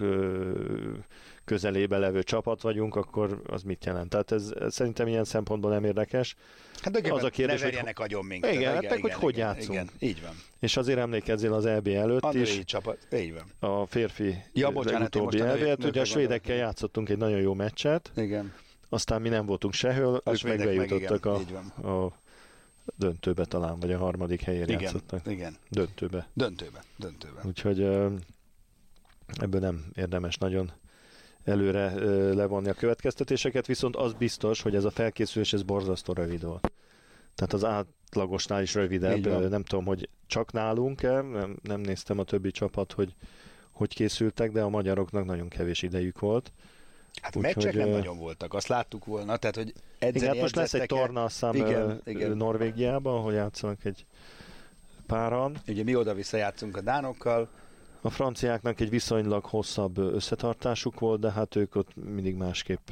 közelébe 1.45 1.99
levő 1.99 2.23
csapat 2.23 2.63
vagyunk, 2.63 2.97
akkor 2.97 3.43
az 3.47 3.63
mit 3.63 3.85
jelent? 3.85 4.09
Tehát 4.09 4.33
ez, 4.33 4.53
ez 4.61 4.75
szerintem 4.75 5.07
ilyen 5.07 5.25
szempontból 5.25 5.71
nem 5.71 5.85
érdekes. 5.85 6.37
Hát 6.83 7.01
de 7.01 7.13
az 7.13 7.25
a 7.25 7.31
kérdés, 7.31 7.61
ne 7.61 7.67
hogy, 7.67 7.93
agyon 7.95 8.25
minket. 8.25 8.53
Igen, 8.53 8.73
hát 8.73 8.89
meg, 8.89 9.01
hogy 9.01 9.13
hogy 9.13 9.35
igen, 9.35 9.47
játszunk. 9.47 9.73
Igen, 9.73 9.89
így 9.99 10.23
van. 10.23 10.35
És 10.59 10.77
azért 10.77 10.99
emlékezzél 10.99 11.53
az 11.53 11.67
EB 11.67 11.87
előtt 11.87 12.23
a 12.23 12.33
is. 12.35 12.65
csapat, 12.65 12.99
így 13.13 13.35
van. 13.35 13.71
A 13.71 13.87
férfi 13.87 14.35
ja, 14.53 14.71
bocsánat, 14.71 15.17
utóbbi 15.17 15.41
EB, 15.41 15.85
ugye 15.85 16.01
a 16.01 16.05
svédekkel 16.05 16.57
játszottunk 16.57 17.09
egy 17.09 17.19
nagyon 17.19 17.41
jó 17.41 17.55
meccset. 17.55 18.13
Igen. 18.17 18.53
Aztán 18.89 19.21
mi 19.21 19.29
nem 19.29 19.47
voltunk 19.47 19.75
sehol, 19.75 20.23
ők 20.25 20.43
meg 20.43 20.59
bejutottak 20.59 21.27
a, 21.27 21.35
a 21.89 22.13
döntőbe 22.97 23.45
talán, 23.45 23.81
vagy 23.81 23.93
a 23.93 23.99
harmadik 23.99 24.41
helyen 24.41 24.69
igen, 24.69 24.81
játszottak. 24.81 25.27
Igen. 25.27 25.57
Döntőbe. 25.69 26.29
Döntőbe, 26.33 26.83
döntőbe. 26.97 27.41
Úgyhogy 27.45 27.81
ebből 29.41 29.61
nem 29.61 29.85
érdemes 29.95 30.37
nagyon 30.37 30.73
előre 31.45 31.95
levonni 32.35 32.69
a 32.69 32.75
következtetéseket, 32.75 33.67
viszont 33.67 33.97
az 33.97 34.13
biztos, 34.13 34.63
hogy 34.63 34.75
ez 34.75 34.85
a 34.85 34.91
felkészülés 34.91 35.53
ez 35.53 35.63
borzasztó 35.63 36.13
rövid 36.13 36.45
volt. 36.45 36.73
Tehát 37.35 37.53
az 37.53 37.65
átlagosnál 37.65 38.63
is 38.63 38.75
rövidebb. 38.75 39.49
Nem 39.51 39.63
tudom, 39.63 39.85
hogy 39.85 40.09
csak 40.27 40.53
nálunk-e, 40.53 41.21
nem, 41.23 41.59
nem 41.63 41.81
néztem 41.81 42.19
a 42.19 42.25
többi 42.25 42.51
csapat, 42.51 42.93
hogy 42.93 43.15
hogy 43.71 43.95
készültek, 43.95 44.53
de 44.53 44.63
a 44.63 44.69
magyaroknak 44.69 45.25
nagyon 45.25 45.49
kevés 45.49 45.83
idejük 45.83 46.19
volt. 46.19 46.53
Hát 47.21 47.37
Úgy, 47.37 47.43
meccsek 47.43 47.73
hogy, 47.73 47.81
nem 47.81 47.89
nagyon 47.89 48.19
voltak, 48.19 48.55
azt 48.55 48.69
láttuk 48.69 49.05
volna, 49.05 49.37
tehát 49.37 49.57
hogy 49.57 49.73
edzeni 49.99 50.17
igen, 50.17 50.29
hát 50.29 50.41
most 50.41 50.57
lesz 50.57 50.75
egy 50.75 50.87
torna, 50.87 51.29
igen, 51.53 52.01
igen. 52.05 52.37
Norvégiában, 52.37 53.15
ahol 53.15 53.33
játszanak 53.33 53.85
egy 53.85 54.07
páran. 55.07 55.61
Ugye 55.67 55.83
mi 55.83 55.95
oda-vissza 55.95 56.37
játszunk 56.37 56.77
a 56.77 56.81
dánokkal. 56.81 57.49
A 58.01 58.11
franciáknak 58.11 58.81
egy 58.81 58.91
viszonylag 58.91 59.45
hosszabb 59.45 59.99
összetartásuk 59.99 61.01
volt, 61.01 61.21
de 61.21 61.31
hát 61.31 61.57
ők 61.57 61.75
ott 61.75 61.95
mindig 61.95 62.35
másképp 62.35 62.89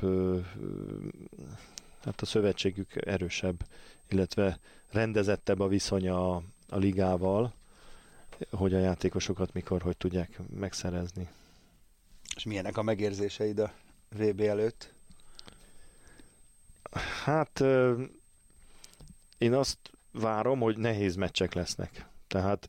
hát 2.04 2.20
a 2.20 2.26
szövetségük 2.26 3.06
erősebb, 3.06 3.64
illetve 4.08 4.58
rendezettebb 4.90 5.61
a 5.61 5.68
viszonya 5.68 6.35
a, 6.35 6.42
a 6.68 6.76
ligával, 6.76 7.52
hogy 8.50 8.75
a 8.75 8.78
játékosokat 8.78 9.52
mikor, 9.52 9.82
hogy 9.82 9.97
tudják 9.97 10.38
megszerezni. 10.56 11.28
És 12.37 12.44
milyenek 12.44 12.76
a 12.76 12.82
megérzéseid 12.82 13.58
a 13.58 13.73
VB 14.16 14.40
előtt? 14.40 14.94
Hát 17.24 17.60
én 19.38 19.54
azt 19.54 19.78
várom, 20.12 20.60
hogy 20.60 20.76
nehéz 20.76 21.16
meccsek 21.16 21.54
lesznek. 21.54 22.06
Tehát 22.26 22.68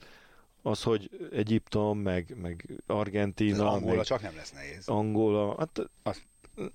az, 0.61 0.83
hogy 0.83 1.29
Egyiptom, 1.31 1.99
meg, 1.99 2.35
meg 2.41 2.65
Argentina, 2.87 3.71
Angola 3.71 3.95
meg 3.95 4.05
csak 4.05 4.21
nem 4.21 4.35
lesz 4.35 4.51
nehéz. 4.51 4.87
Angola, 4.87 5.55
hát 5.57 5.89
azt... 6.03 6.25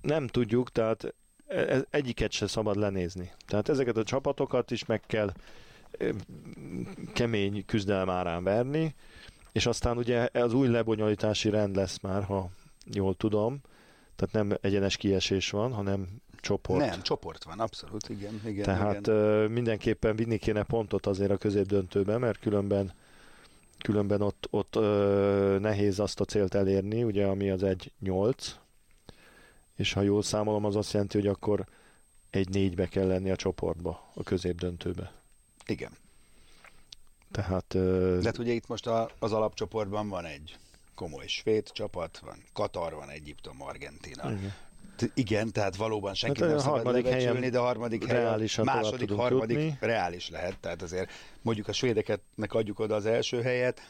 nem 0.01 0.27
tudjuk, 0.27 0.71
tehát 0.71 1.13
e, 1.47 1.85
egyiket 1.89 2.31
se 2.31 2.47
szabad 2.47 2.75
lenézni. 2.75 3.31
Tehát 3.45 3.69
ezeket 3.69 3.97
a 3.97 4.03
csapatokat 4.03 4.71
is 4.71 4.85
meg 4.85 5.01
kell 5.07 5.33
kemény 7.13 7.65
küzdelem 7.65 8.09
árán 8.09 8.43
verni, 8.43 8.95
és 9.51 9.65
aztán 9.65 9.97
ugye 9.97 10.29
az 10.33 10.53
új 10.53 10.67
lebonyolítási 10.67 11.49
rend 11.49 11.75
lesz 11.75 11.99
már, 11.99 12.23
ha 12.23 12.49
jól 12.91 13.15
tudom, 13.15 13.61
tehát 14.15 14.47
nem 14.47 14.57
egyenes 14.61 14.97
kiesés 14.97 15.49
van, 15.49 15.73
hanem 15.73 16.07
csoport. 16.35 16.79
Nem, 16.79 17.01
csoport 17.01 17.43
van, 17.43 17.59
abszolút, 17.59 18.09
igen. 18.09 18.41
igen 18.45 18.63
Tehát 18.63 19.07
igen. 19.07 19.51
mindenképpen 19.51 20.15
vinni 20.15 20.37
kéne 20.37 20.63
pontot 20.63 21.05
azért 21.05 21.31
a 21.31 21.37
középdöntőben, 21.37 22.19
mert 22.19 22.39
különben 22.39 22.93
különben 23.77 24.21
ott, 24.21 24.47
ott 24.49 24.75
ö, 24.75 25.57
nehéz 25.61 25.99
azt 25.99 26.19
a 26.19 26.25
célt 26.25 26.55
elérni, 26.55 27.03
ugye, 27.03 27.25
ami 27.25 27.49
az 27.49 27.63
egy 27.63 27.91
8 27.99 28.55
és 29.75 29.93
ha 29.93 30.01
jól 30.01 30.23
számolom, 30.23 30.65
az 30.65 30.75
azt 30.75 30.93
jelenti, 30.93 31.17
hogy 31.17 31.27
akkor 31.27 31.65
egy 32.29 32.49
négybe 32.49 32.87
kell 32.87 33.07
lenni 33.07 33.31
a 33.31 33.35
csoportba, 33.35 34.11
a 34.13 34.23
középdöntőbe. 34.23 35.11
Igen. 35.65 35.91
Tehát... 37.31 37.73
Ö... 37.73 38.17
De 38.21 38.25
hát 38.25 38.37
ugye 38.37 38.51
itt 38.51 38.67
most 38.67 38.87
a, 38.87 39.09
az 39.19 39.33
alapcsoportban 39.33 40.09
van 40.09 40.25
egy 40.25 40.57
komoly 40.95 41.27
svéd 41.27 41.71
csapat, 41.71 42.19
van 42.25 42.43
Katar, 42.53 42.93
van 42.93 43.09
Egyiptom, 43.09 43.61
Argentina. 43.61 44.31
Igen. 44.31 44.53
Igen, 45.13 45.51
tehát 45.51 45.75
valóban 45.75 46.13
senki 46.13 46.41
hát 46.41 46.49
nem 46.49 46.59
szabad 46.59 46.85
lebecsülni, 46.85 47.49
de 47.49 47.59
a 47.59 47.63
harmadik 47.63 48.05
helyen, 48.05 48.49
második, 48.63 49.11
harmadik 49.11 49.57
jutni. 49.57 49.77
reális 49.79 50.29
lehet. 50.29 50.59
Tehát 50.59 50.81
azért 50.81 51.11
mondjuk 51.41 51.67
a 51.67 51.73
svédeketnek 51.73 52.53
adjuk 52.53 52.79
oda 52.79 52.95
az 52.95 53.05
első 53.05 53.41
helyet, 53.41 53.81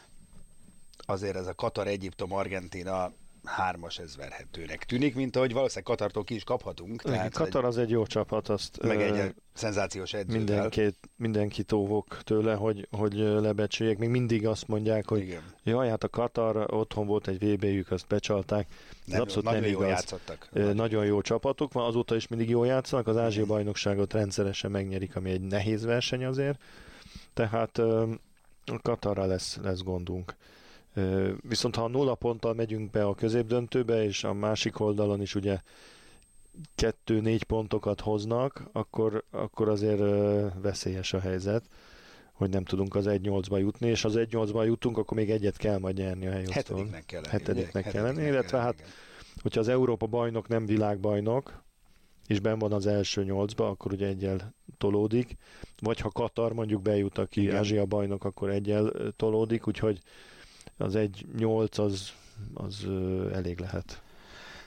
azért 0.97 1.35
ez 1.35 1.47
a 1.47 1.53
Katar, 1.53 1.87
Egyiptom, 1.87 2.33
Argentina 2.33 3.11
hármas 3.45 3.99
ez 3.99 4.15
verhetőnek 4.15 4.83
tűnik, 4.83 5.15
mint 5.15 5.35
ahogy 5.35 5.53
valószínűleg 5.53 5.83
Katartól 5.83 6.23
ki 6.23 6.35
is 6.35 6.43
kaphatunk. 6.43 7.01
Tehát 7.01 7.33
Katar 7.33 7.63
egy, 7.63 7.69
az 7.69 7.77
egy 7.77 7.89
jó 7.89 8.05
csapat, 8.05 8.49
azt 8.49 8.81
meg 8.81 9.01
egy 9.01 9.17
ö, 9.17 9.25
szenzációs 9.53 10.13
edzővel. 10.13 10.37
Mindenki, 10.37 10.97
mindenki 11.15 11.63
tóvok 11.63 12.17
tőle, 12.23 12.53
hogy, 12.53 12.87
hogy 12.91 13.13
lebecsüljék. 13.13 13.97
Még 13.97 14.09
mindig 14.09 14.47
azt 14.47 14.67
mondják, 14.67 15.07
hogy 15.07 15.21
Igen. 15.21 15.41
jaj, 15.63 15.89
hát 15.89 16.03
a 16.03 16.09
Katar 16.09 16.73
otthon 16.73 17.07
volt 17.07 17.27
egy 17.27 17.39
VB-jük, 17.39 17.91
azt 17.91 18.07
becsalták. 18.07 18.67
Nem, 19.05 19.21
abszolút 19.21 19.45
nagyon 19.45 19.61
nem 19.61 19.71
jól 19.71 19.85
játszottak. 19.85 20.49
Nagyon. 20.51 20.75
nagyon 20.75 21.05
jó 21.05 21.21
csapatuk 21.21 21.73
van, 21.73 21.85
azóta 21.85 22.15
is 22.15 22.27
mindig 22.27 22.49
jól 22.49 22.67
játszanak. 22.67 23.07
Az 23.07 23.17
Ázsia 23.17 23.45
bajnokságot 23.45 24.13
rendszeresen 24.13 24.71
megnyerik, 24.71 25.15
ami 25.15 25.29
egy 25.29 25.41
nehéz 25.41 25.83
verseny 25.83 26.25
azért. 26.25 26.61
Tehát 27.33 27.77
a 28.65 28.79
Katarra 28.81 29.25
lesz, 29.25 29.57
lesz 29.61 29.81
gondunk. 29.81 30.35
Viszont 31.41 31.75
ha 31.75 31.83
a 31.83 31.87
nulla 31.87 32.15
ponttal 32.15 32.53
megyünk 32.53 32.91
be 32.91 33.05
a 33.05 33.15
középdöntőbe, 33.15 34.03
és 34.03 34.23
a 34.23 34.33
másik 34.33 34.79
oldalon 34.79 35.21
is 35.21 35.35
ugye 35.35 35.59
kettő-négy 36.75 37.43
pontokat 37.43 38.01
hoznak, 38.01 38.63
akkor, 38.71 39.23
akkor 39.31 39.69
azért 39.69 39.99
veszélyes 40.61 41.13
a 41.13 41.19
helyzet, 41.19 41.63
hogy 42.33 42.49
nem 42.49 42.63
tudunk 42.63 42.95
az 42.95 43.05
1-8-ba 43.07 43.59
jutni, 43.59 43.87
és 43.87 44.05
az 44.05 44.13
1-8-ba 44.17 44.65
jutunk, 44.65 44.97
akkor 44.97 45.17
még 45.17 45.31
egyet 45.31 45.57
kell 45.57 45.77
majd 45.77 45.97
nyerni 45.97 46.27
a 46.27 46.31
helyosztón. 46.31 46.53
Hetediknek 46.77 47.05
kell 47.05 47.21
lenni. 47.21 47.31
Hetediknek 47.31 47.83
kell 47.91 48.03
lenni, 48.03 48.23
illetve 48.25 48.57
hát, 48.57 48.75
hogyha 49.41 49.59
az 49.59 49.67
Európa 49.67 50.05
bajnok 50.05 50.47
nem 50.47 50.65
világbajnok, 50.65 51.63
és 52.27 52.39
ben 52.39 52.59
van 52.59 52.71
az 52.71 52.87
első 52.87 53.23
nyolcba, 53.23 53.69
akkor 53.69 53.91
ugye 53.93 54.07
egyel 54.07 54.55
tolódik, 54.77 55.37
vagy 55.81 55.99
ha 55.99 56.09
Katar 56.09 56.53
mondjuk 56.53 56.81
bejut, 56.81 57.17
aki 57.17 57.41
Igen. 57.41 57.55
Ázsia 57.55 57.85
bajnok, 57.85 58.23
akkor 58.25 58.49
egyel 58.49 58.91
tolódik, 59.15 59.67
úgyhogy 59.67 59.99
az 60.77 60.95
egy 60.95 61.25
nyolc 61.37 61.77
az, 61.77 62.11
az 62.53 62.85
elég 63.33 63.59
lehet. 63.59 64.01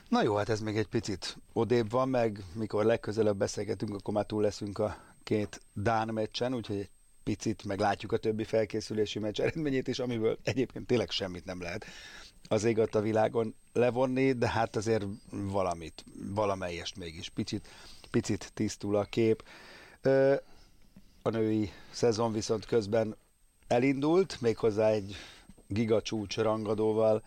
Na 0.09 0.23
jó, 0.23 0.35
hát 0.35 0.49
ez 0.49 0.61
még 0.61 0.77
egy 0.77 0.87
picit 0.87 1.37
odébb 1.53 1.91
van, 1.91 2.09
meg 2.09 2.45
mikor 2.53 2.85
legközelebb 2.85 3.37
beszélgetünk, 3.37 3.95
akkor 3.95 4.15
már 4.15 4.27
túl 4.27 4.43
leszünk 4.43 4.79
a 4.79 4.97
két 5.23 5.61
Dán 5.73 6.09
meccsen, 6.09 6.55
úgyhogy 6.55 6.77
egy 6.77 6.91
picit 7.23 7.65
meglátjuk 7.65 8.13
a 8.13 8.17
többi 8.17 8.45
felkészülési 8.45 9.19
meccs 9.19 9.41
eredményét 9.41 9.89
is, 9.89 9.99
amiből 9.99 10.39
egyébként 10.43 10.87
tényleg 10.87 11.11
semmit 11.11 11.45
nem 11.45 11.61
lehet 11.61 11.87
az 12.49 12.65
ég 12.65 12.79
a 12.79 13.01
világon 13.01 13.55
levonni, 13.73 14.33
de 14.33 14.49
hát 14.49 14.77
azért 14.77 15.05
valamit, 15.31 16.05
valamelyest 16.35 16.97
mégis 16.97 17.29
picit, 17.29 17.69
picit 18.11 18.51
tisztul 18.55 18.97
a 18.97 19.05
kép. 19.05 19.45
A 21.23 21.31
női 21.31 21.71
szezon 21.91 22.33
viszont 22.33 22.67
közben 22.67 23.17
elindult, 23.67 24.41
méghozzá 24.41 24.89
egy 24.89 25.17
gigacsúcs 25.69 26.37
rangadóval 26.37 27.23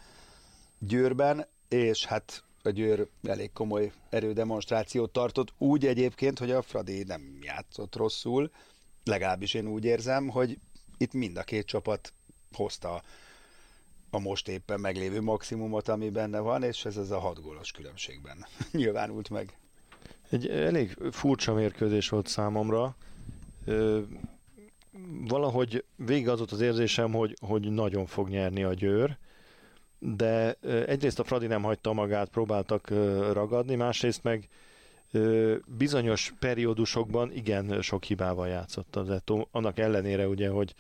Győrben, 0.79 1.47
és 1.67 2.05
hát 2.05 2.43
a 2.63 2.69
Győr 2.69 3.07
elég 3.23 3.51
komoly 3.53 3.91
erődemonstrációt 4.09 5.11
tartott, 5.11 5.53
úgy 5.57 5.85
egyébként, 5.85 6.39
hogy 6.39 6.51
a 6.51 6.61
Fradi 6.61 7.03
nem 7.03 7.37
játszott 7.41 7.95
rosszul, 7.95 8.51
legalábbis 9.03 9.53
én 9.53 9.67
úgy 9.67 9.85
érzem, 9.85 10.27
hogy 10.27 10.59
itt 10.97 11.13
mind 11.13 11.37
a 11.37 11.43
két 11.43 11.65
csapat 11.65 12.13
hozta 12.51 13.01
a 14.09 14.19
most 14.19 14.47
éppen 14.47 14.79
meglévő 14.79 15.21
maximumot, 15.21 15.87
ami 15.87 16.09
benne 16.09 16.39
van, 16.39 16.63
és 16.63 16.85
ez 16.85 16.97
az 16.97 17.11
a 17.11 17.19
hat 17.19 17.39
különbségben 17.73 18.45
nyilvánult 18.71 19.29
meg. 19.29 19.57
Egy 20.29 20.47
elég 20.47 20.97
furcsa 21.11 21.53
mérkőzés 21.53 22.09
volt 22.09 22.27
számomra 22.27 22.95
valahogy 25.27 25.83
végig 25.95 26.29
az 26.29 26.37
volt 26.37 26.51
az 26.51 26.61
érzésem, 26.61 27.11
hogy, 27.11 27.35
hogy 27.39 27.71
nagyon 27.71 28.05
fog 28.05 28.29
nyerni 28.29 28.63
a 28.63 28.73
Győr, 28.73 29.17
de 29.99 30.53
egyrészt 30.85 31.19
a 31.19 31.23
Fradi 31.23 31.47
nem 31.47 31.63
hagyta 31.63 31.93
magát, 31.93 32.29
próbáltak 32.29 32.89
ragadni, 33.33 33.75
másrészt 33.75 34.23
meg 34.23 34.49
bizonyos 35.65 36.33
periódusokban 36.39 37.31
igen 37.33 37.81
sok 37.81 38.03
hibával 38.03 38.47
játszott 38.47 38.95
az 38.95 39.09
Eto, 39.09 39.45
annak 39.51 39.79
ellenére 39.79 40.27
ugye, 40.27 40.49
hogy 40.49 40.73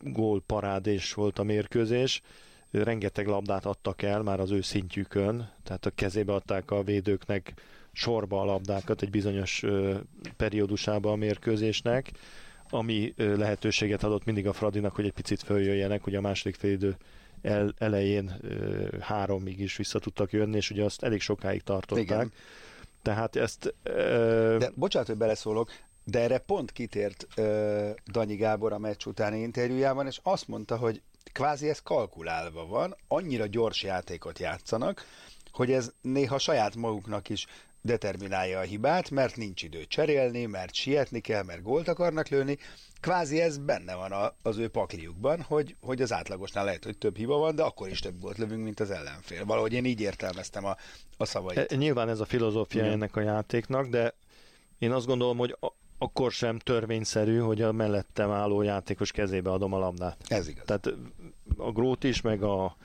gól 0.00 0.42
parádés 0.46 1.14
volt 1.14 1.38
a 1.38 1.42
mérkőzés, 1.42 2.22
rengeteg 2.70 3.26
labdát 3.26 3.64
adtak 3.64 4.02
el 4.02 4.22
már 4.22 4.40
az 4.40 4.50
ő 4.50 4.60
szintjükön, 4.60 5.50
tehát 5.62 5.86
a 5.86 5.90
kezébe 5.90 6.32
adták 6.32 6.70
a 6.70 6.82
védőknek 6.82 7.54
sorba 7.92 8.40
a 8.40 8.44
labdákat 8.44 9.02
egy 9.02 9.10
bizonyos 9.10 9.64
periódusában 10.36 11.12
a 11.12 11.16
mérkőzésnek, 11.16 12.12
ami 12.70 13.14
lehetőséget 13.16 14.02
adott 14.02 14.24
mindig 14.24 14.46
a 14.46 14.52
Fradinak, 14.52 14.94
hogy 14.94 15.04
egy 15.04 15.12
picit 15.12 15.42
följöjjenek, 15.42 16.06
ugye 16.06 16.18
a 16.18 16.20
második 16.20 16.54
félidő 16.54 16.96
el, 17.42 17.74
elején 17.78 18.40
háromig 19.00 19.60
is 19.60 19.76
vissza 19.76 19.98
tudtak 19.98 20.32
jönni, 20.32 20.56
és 20.56 20.70
ugye 20.70 20.84
azt 20.84 21.02
elég 21.02 21.20
sokáig 21.20 21.62
tartották. 21.62 22.04
Igen. 22.04 22.32
Tehát 23.02 23.36
ezt... 23.36 23.74
Uh... 23.84 24.56
De 24.56 24.70
bocsánat, 24.74 25.08
hogy 25.08 25.16
beleszólok, 25.16 25.70
de 26.04 26.20
erre 26.20 26.38
pont 26.38 26.72
kitért 26.72 27.26
uh, 27.36 27.90
Danyi 28.12 28.36
Gábor 28.36 28.72
a 28.72 28.78
meccs 28.78 29.06
utáni 29.06 29.38
interjújában, 29.38 30.06
és 30.06 30.20
azt 30.22 30.48
mondta, 30.48 30.76
hogy 30.76 31.02
kvázi 31.32 31.68
ez 31.68 31.82
kalkulálva 31.82 32.66
van, 32.66 32.96
annyira 33.08 33.46
gyors 33.46 33.82
játékot 33.82 34.38
játszanak, 34.38 35.04
hogy 35.50 35.72
ez 35.72 35.92
néha 36.00 36.38
saját 36.38 36.76
maguknak 36.76 37.28
is 37.28 37.46
determinálja 37.86 38.58
a 38.58 38.62
hibát, 38.62 39.10
mert 39.10 39.36
nincs 39.36 39.62
idő 39.62 39.84
cserélni, 39.84 40.46
mert 40.46 40.74
sietni 40.74 41.20
kell, 41.20 41.42
mert 41.42 41.62
gólt 41.62 41.88
akarnak 41.88 42.28
lőni. 42.28 42.58
Kvázi 43.00 43.40
ez 43.40 43.58
benne 43.58 43.94
van 43.94 44.12
a, 44.12 44.34
az 44.42 44.58
ő 44.58 44.68
pakliukban, 44.68 45.42
hogy, 45.42 45.76
hogy 45.80 46.02
az 46.02 46.12
átlagosnál 46.12 46.64
lehet, 46.64 46.84
hogy 46.84 46.98
több 46.98 47.16
hiba 47.16 47.36
van, 47.36 47.54
de 47.54 47.62
akkor 47.62 47.88
is 47.88 48.00
több 48.00 48.20
gólt 48.20 48.38
lövünk, 48.38 48.64
mint 48.64 48.80
az 48.80 48.90
ellenfél. 48.90 49.44
Valahogy 49.44 49.72
én 49.72 49.84
így 49.84 50.00
értelmeztem 50.00 50.64
a, 50.64 50.76
a 51.16 51.24
szavait. 51.24 51.72
E, 51.72 51.76
nyilván 51.76 52.08
ez 52.08 52.20
a 52.20 52.24
filozófia 52.24 52.80
Igen. 52.80 52.92
ennek 52.92 53.16
a 53.16 53.20
játéknak, 53.20 53.86
de 53.86 54.14
én 54.78 54.92
azt 54.92 55.06
gondolom, 55.06 55.36
hogy 55.36 55.56
a, 55.60 55.72
akkor 55.98 56.32
sem 56.32 56.58
törvényszerű, 56.58 57.38
hogy 57.38 57.62
a 57.62 57.72
mellettem 57.72 58.30
álló 58.30 58.62
játékos 58.62 59.10
kezébe 59.10 59.50
adom 59.50 59.72
a 59.72 59.78
labdát. 59.78 60.16
Ez 60.28 60.48
igaz. 60.48 60.64
Tehát 60.64 60.88
a 61.56 61.72
Grót 61.72 62.04
is, 62.04 62.20
meg 62.20 62.42
a, 62.42 62.76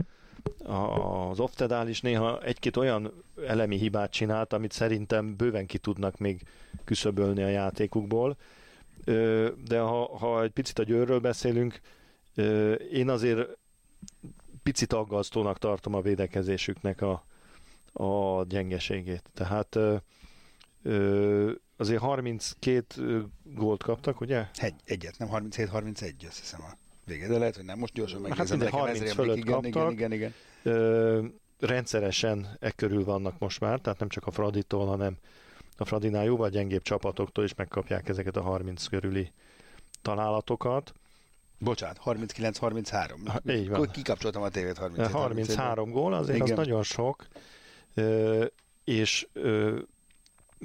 az 0.63 1.39
Oftedál 1.39 1.87
is 1.87 2.01
néha 2.01 2.41
egy-két 2.41 2.77
olyan 2.77 3.23
elemi 3.47 3.77
hibát 3.77 4.11
csinált, 4.11 4.53
amit 4.53 4.71
szerintem 4.71 5.35
bőven 5.35 5.65
ki 5.65 5.77
tudnak 5.77 6.17
még 6.17 6.41
küszöbölni 6.83 7.43
a 7.43 7.47
játékukból. 7.47 8.37
De 9.65 9.79
ha, 9.79 10.17
ha 10.17 10.43
egy 10.43 10.51
picit 10.51 10.79
a 10.79 10.83
győrről 10.83 11.19
beszélünk, 11.19 11.79
én 12.91 13.09
azért 13.09 13.57
picit 14.63 14.93
aggasztónak 14.93 15.57
tartom 15.57 15.93
a 15.93 16.01
védekezésüknek 16.01 17.01
a, 17.01 17.25
a 17.93 18.43
gyengeségét. 18.43 19.29
Tehát 19.33 19.77
azért 21.77 22.01
32 22.01 23.25
gólt 23.43 23.83
kaptak, 23.83 24.21
ugye? 24.21 24.47
Egy, 24.53 24.75
egyet, 24.85 25.17
nem 25.17 25.27
37-31, 25.31 26.27
azt 26.27 26.39
hiszem 26.39 26.61
a 26.61 26.80
vége, 27.05 27.27
de 27.27 27.37
lehet, 27.37 27.55
hogy 27.55 27.65
nem. 27.65 27.79
Most 27.79 27.93
gyorsan 27.93 28.21
megnézem. 28.21 28.59
Hát 28.59 28.69
30 28.69 29.11
fölött 29.11 29.37
igen, 29.37 29.53
kaptak. 29.53 29.71
Igen, 29.71 29.91
igen, 29.91 30.11
igen. 30.11 30.33
Ö, 30.63 31.25
rendszeresen 31.59 32.57
e 32.59 32.71
körül 32.71 33.03
vannak 33.03 33.39
most 33.39 33.59
már, 33.59 33.79
tehát 33.79 33.99
nem 33.99 34.09
csak 34.09 34.27
a 34.27 34.31
Fraditól, 34.31 34.85
hanem 34.85 35.17
a 35.77 35.85
Fradinál 35.85 36.23
jóval 36.23 36.49
gyengébb 36.49 36.81
csapatoktól 36.81 37.43
is 37.43 37.55
megkapják 37.55 38.09
ezeket 38.09 38.35
a 38.35 38.41
30 38.41 38.85
körüli 38.85 39.31
találatokat. 40.01 40.93
Bocsánat, 41.57 41.99
39-33. 42.05 43.49
Így 43.49 43.69
van. 43.69 43.89
Kikapcsoltam 43.91 44.41
a 44.41 44.49
tévét 44.49 44.77
37 44.77 45.11
33 45.11 45.91
gól, 45.91 46.13
azért 46.13 46.35
Igen. 46.35 46.51
az 46.51 46.57
nagyon 46.57 46.83
sok. 46.83 47.27
Ö, 47.93 48.45
és 48.83 49.27
ö, 49.33 49.79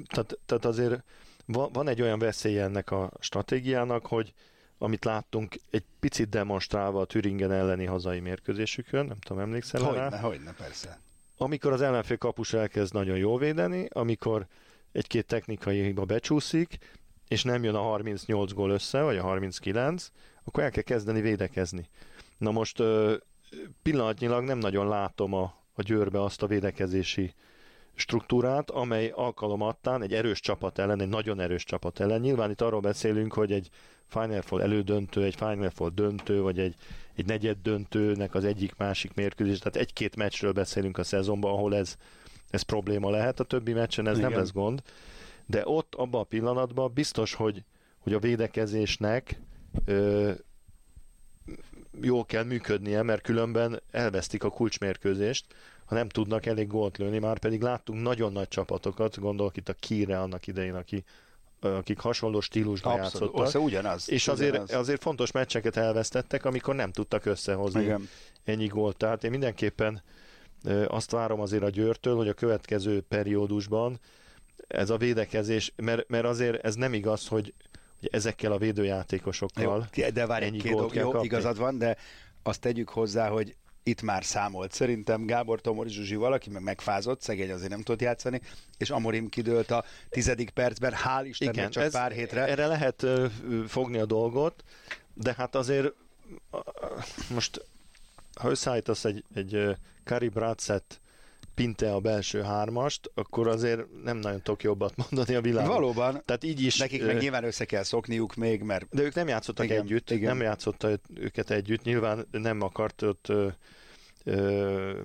tehát, 0.07 0.37
tehát 0.45 0.65
azért 0.65 1.03
van, 1.45 1.69
van 1.73 1.87
egy 1.87 2.01
olyan 2.01 2.19
veszély 2.19 2.59
ennek 2.59 2.91
a 2.91 3.11
stratégiának, 3.19 4.05
hogy 4.05 4.33
amit 4.77 5.05
láttunk 5.05 5.55
egy 5.69 5.83
picit 5.99 6.29
demonstrálva 6.29 7.01
a 7.01 7.05
Türingen 7.05 7.51
elleni 7.51 7.85
hazai 7.85 8.19
mérkőzésükön, 8.19 9.05
nem 9.05 9.19
tudom, 9.19 9.41
emlékszel 9.41 9.81
hogyne, 9.81 10.09
rá? 10.09 10.19
Hogyne, 10.19 10.53
persze. 10.53 10.99
Amikor 11.37 11.71
az 11.71 11.81
ellenfél 11.81 12.17
kapus 12.17 12.53
elkezd 12.53 12.93
nagyon 12.93 13.17
jól 13.17 13.37
védeni, 13.37 13.87
amikor 13.89 14.47
egy-két 14.91 15.25
technikai 15.25 15.81
hiba 15.81 16.05
becsúszik, 16.05 16.77
és 17.27 17.43
nem 17.43 17.63
jön 17.63 17.75
a 17.75 17.81
38 17.81 18.51
gól 18.51 18.69
össze, 18.69 19.01
vagy 19.01 19.17
a 19.17 19.21
39, 19.21 20.11
akkor 20.43 20.63
el 20.63 20.71
kell 20.71 20.83
kezdeni 20.83 21.21
védekezni. 21.21 21.89
Na 22.37 22.51
most 22.51 22.83
pillanatnyilag 23.81 24.43
nem 24.43 24.57
nagyon 24.57 24.87
látom 24.87 25.33
a, 25.33 25.55
a 25.73 25.81
győrbe 25.81 26.23
azt 26.23 26.41
a 26.41 26.47
védekezési 26.47 27.33
struktúrát, 27.95 28.69
amely 28.69 29.11
alkalomattán 29.15 30.01
egy 30.01 30.13
erős 30.13 30.39
csapat 30.39 30.79
ellen, 30.79 31.01
egy 31.01 31.09
nagyon 31.09 31.39
erős 31.39 31.63
csapat 31.63 31.99
ellen. 31.99 32.19
Nyilván 32.19 32.49
itt 32.49 32.61
arról 32.61 32.79
beszélünk, 32.79 33.33
hogy 33.33 33.51
egy 33.51 33.69
Final 34.07 34.41
Four 34.41 34.61
elődöntő, 34.61 35.23
egy 35.23 35.35
Final 35.35 35.69
Four 35.69 35.93
döntő, 35.93 36.41
vagy 36.41 36.59
egy, 36.59 36.75
egy 37.15 37.25
negyed 37.25 37.57
döntőnek 37.61 38.35
az 38.35 38.45
egyik-másik 38.45 39.13
mérkőzés, 39.13 39.59
tehát 39.59 39.75
egy-két 39.75 40.15
meccsről 40.15 40.51
beszélünk 40.51 40.97
a 40.97 41.03
szezonban, 41.03 41.51
ahol 41.51 41.75
ez, 41.75 41.95
ez 42.49 42.61
probléma 42.61 43.09
lehet, 43.09 43.39
a 43.39 43.43
többi 43.43 43.73
meccsen 43.73 44.07
ez 44.07 44.17
Igen. 44.17 44.29
nem 44.29 44.39
lesz 44.39 44.51
gond, 44.51 44.81
de 45.45 45.61
ott, 45.65 45.95
abban 45.95 46.21
a 46.21 46.23
pillanatban 46.23 46.91
biztos, 46.93 47.33
hogy, 47.33 47.63
hogy 47.97 48.13
a 48.13 48.19
védekezésnek 48.19 49.39
ö, 49.85 50.31
jól 52.01 52.25
kell 52.25 52.43
működnie, 52.43 53.01
mert 53.01 53.21
különben 53.21 53.81
elvesztik 53.91 54.43
a 54.43 54.49
kulcsmérkőzést, 54.49 55.45
ha 55.85 55.95
nem 55.95 56.09
tudnak 56.09 56.45
elég 56.45 56.67
gólt 56.67 56.97
lőni, 56.97 57.19
már 57.19 57.39
pedig 57.39 57.61
láttunk 57.61 58.01
nagyon 58.01 58.31
nagy 58.31 58.47
csapatokat, 58.47 59.19
gondolok 59.19 59.57
itt 59.57 59.69
a 59.69 59.73
Kire 59.73 60.19
annak 60.19 60.47
idején, 60.47 60.75
aki 60.75 61.03
akik 61.75 61.99
hasonló 61.99 62.39
stílusban 62.39 62.91
Abszolút, 62.91 63.13
játszottak. 63.13 63.41
Persze, 63.41 63.59
ugyanaz. 63.59 64.09
És 64.09 64.27
ugyanaz. 64.27 64.41
azért, 64.41 64.71
azért 64.71 65.01
fontos 65.01 65.31
meccseket 65.31 65.77
elvesztettek, 65.77 66.45
amikor 66.45 66.75
nem 66.75 66.91
tudtak 66.91 67.25
összehozni 67.25 67.81
Igen. 67.81 68.09
ennyi 68.43 68.67
gólt. 68.67 68.97
Tehát 68.97 69.23
én 69.23 69.29
mindenképpen 69.29 70.01
azt 70.87 71.11
várom 71.11 71.39
azért 71.39 71.63
a 71.63 71.69
Győrtől, 71.69 72.15
hogy 72.15 72.27
a 72.27 72.33
következő 72.33 73.01
periódusban 73.01 73.99
ez 74.67 74.89
a 74.89 74.97
védekezés, 74.97 75.73
mert, 75.75 76.09
mert 76.09 76.25
azért 76.25 76.65
ez 76.65 76.75
nem 76.75 76.93
igaz, 76.93 77.27
hogy, 77.27 77.53
hogy 77.99 78.09
ezekkel 78.11 78.51
a 78.51 78.57
védőjátékosokkal 78.57 79.87
jó, 79.93 80.07
de 80.09 80.25
várj, 80.25 80.45
ennyi 80.45 80.57
két 80.57 80.71
gólt 80.71 80.93
jó, 80.93 81.09
kapni. 81.09 81.25
igazad 81.25 81.57
van, 81.57 81.77
de 81.77 81.97
azt 82.43 82.61
tegyük 82.61 82.89
hozzá, 82.89 83.29
hogy 83.29 83.55
itt 83.87 84.01
már 84.01 84.23
számolt. 84.23 84.71
Szerintem 84.71 85.25
Gábor 85.25 85.61
Tomori 85.61 85.89
Zsuzsi 85.89 86.15
valaki, 86.15 86.49
meg 86.49 86.61
megfázott, 86.61 87.21
szegény 87.21 87.51
azért 87.51 87.69
nem 87.69 87.81
tudott 87.81 88.01
játszani, 88.01 88.41
és 88.77 88.89
Amorim 88.89 89.29
kidőlt 89.29 89.71
a 89.71 89.83
tizedik 90.09 90.49
percben, 90.49 90.93
hál' 90.93 91.23
Istennek 91.23 91.55
Igen, 91.55 91.69
csak 91.69 91.83
ez, 91.83 91.91
pár 91.91 92.11
hétre. 92.11 92.45
Erre 92.45 92.67
lehet 92.67 93.03
uh, 93.03 93.25
fogni 93.67 93.97
a 93.97 94.05
dolgot, 94.05 94.63
de 95.13 95.33
hát 95.37 95.55
azért 95.55 95.93
most 97.33 97.65
ha 98.33 98.49
összeállítasz 98.49 99.05
egy, 99.05 99.23
egy 99.33 99.75
Kari 100.03 100.27
Bratset 100.27 100.99
Pinte 101.57 101.93
a 101.93 101.99
belső 101.99 102.41
hármast, 102.41 103.11
akkor 103.13 103.47
azért 103.47 103.81
nem 104.03 104.17
nagyon 104.17 104.41
tudok 104.41 104.63
jobbat 104.63 104.93
mondani 105.09 105.35
a 105.35 105.41
világon. 105.41 105.73
Valóban. 105.73 106.21
Tehát 106.25 106.43
így 106.43 106.61
is. 106.61 106.77
Nekik 106.77 107.05
meg 107.05 107.17
nyilván 107.17 107.43
össze 107.43 107.65
kell 107.65 107.83
szokniuk 107.83 108.35
még, 108.35 108.61
mert... 108.61 108.87
De 108.89 109.01
ők 109.01 109.13
nem 109.13 109.27
játszottak 109.27 109.65
igen, 109.65 109.81
együtt, 109.81 110.11
igen. 110.11 110.27
nem 110.27 110.41
játszottak 110.41 111.01
őket 111.13 111.49
együtt, 111.49 111.83
nyilván 111.83 112.27
nem 112.31 112.61
akart 112.61 113.01
ott 113.01 113.29
ö, 113.29 113.47
ö, 114.23 115.01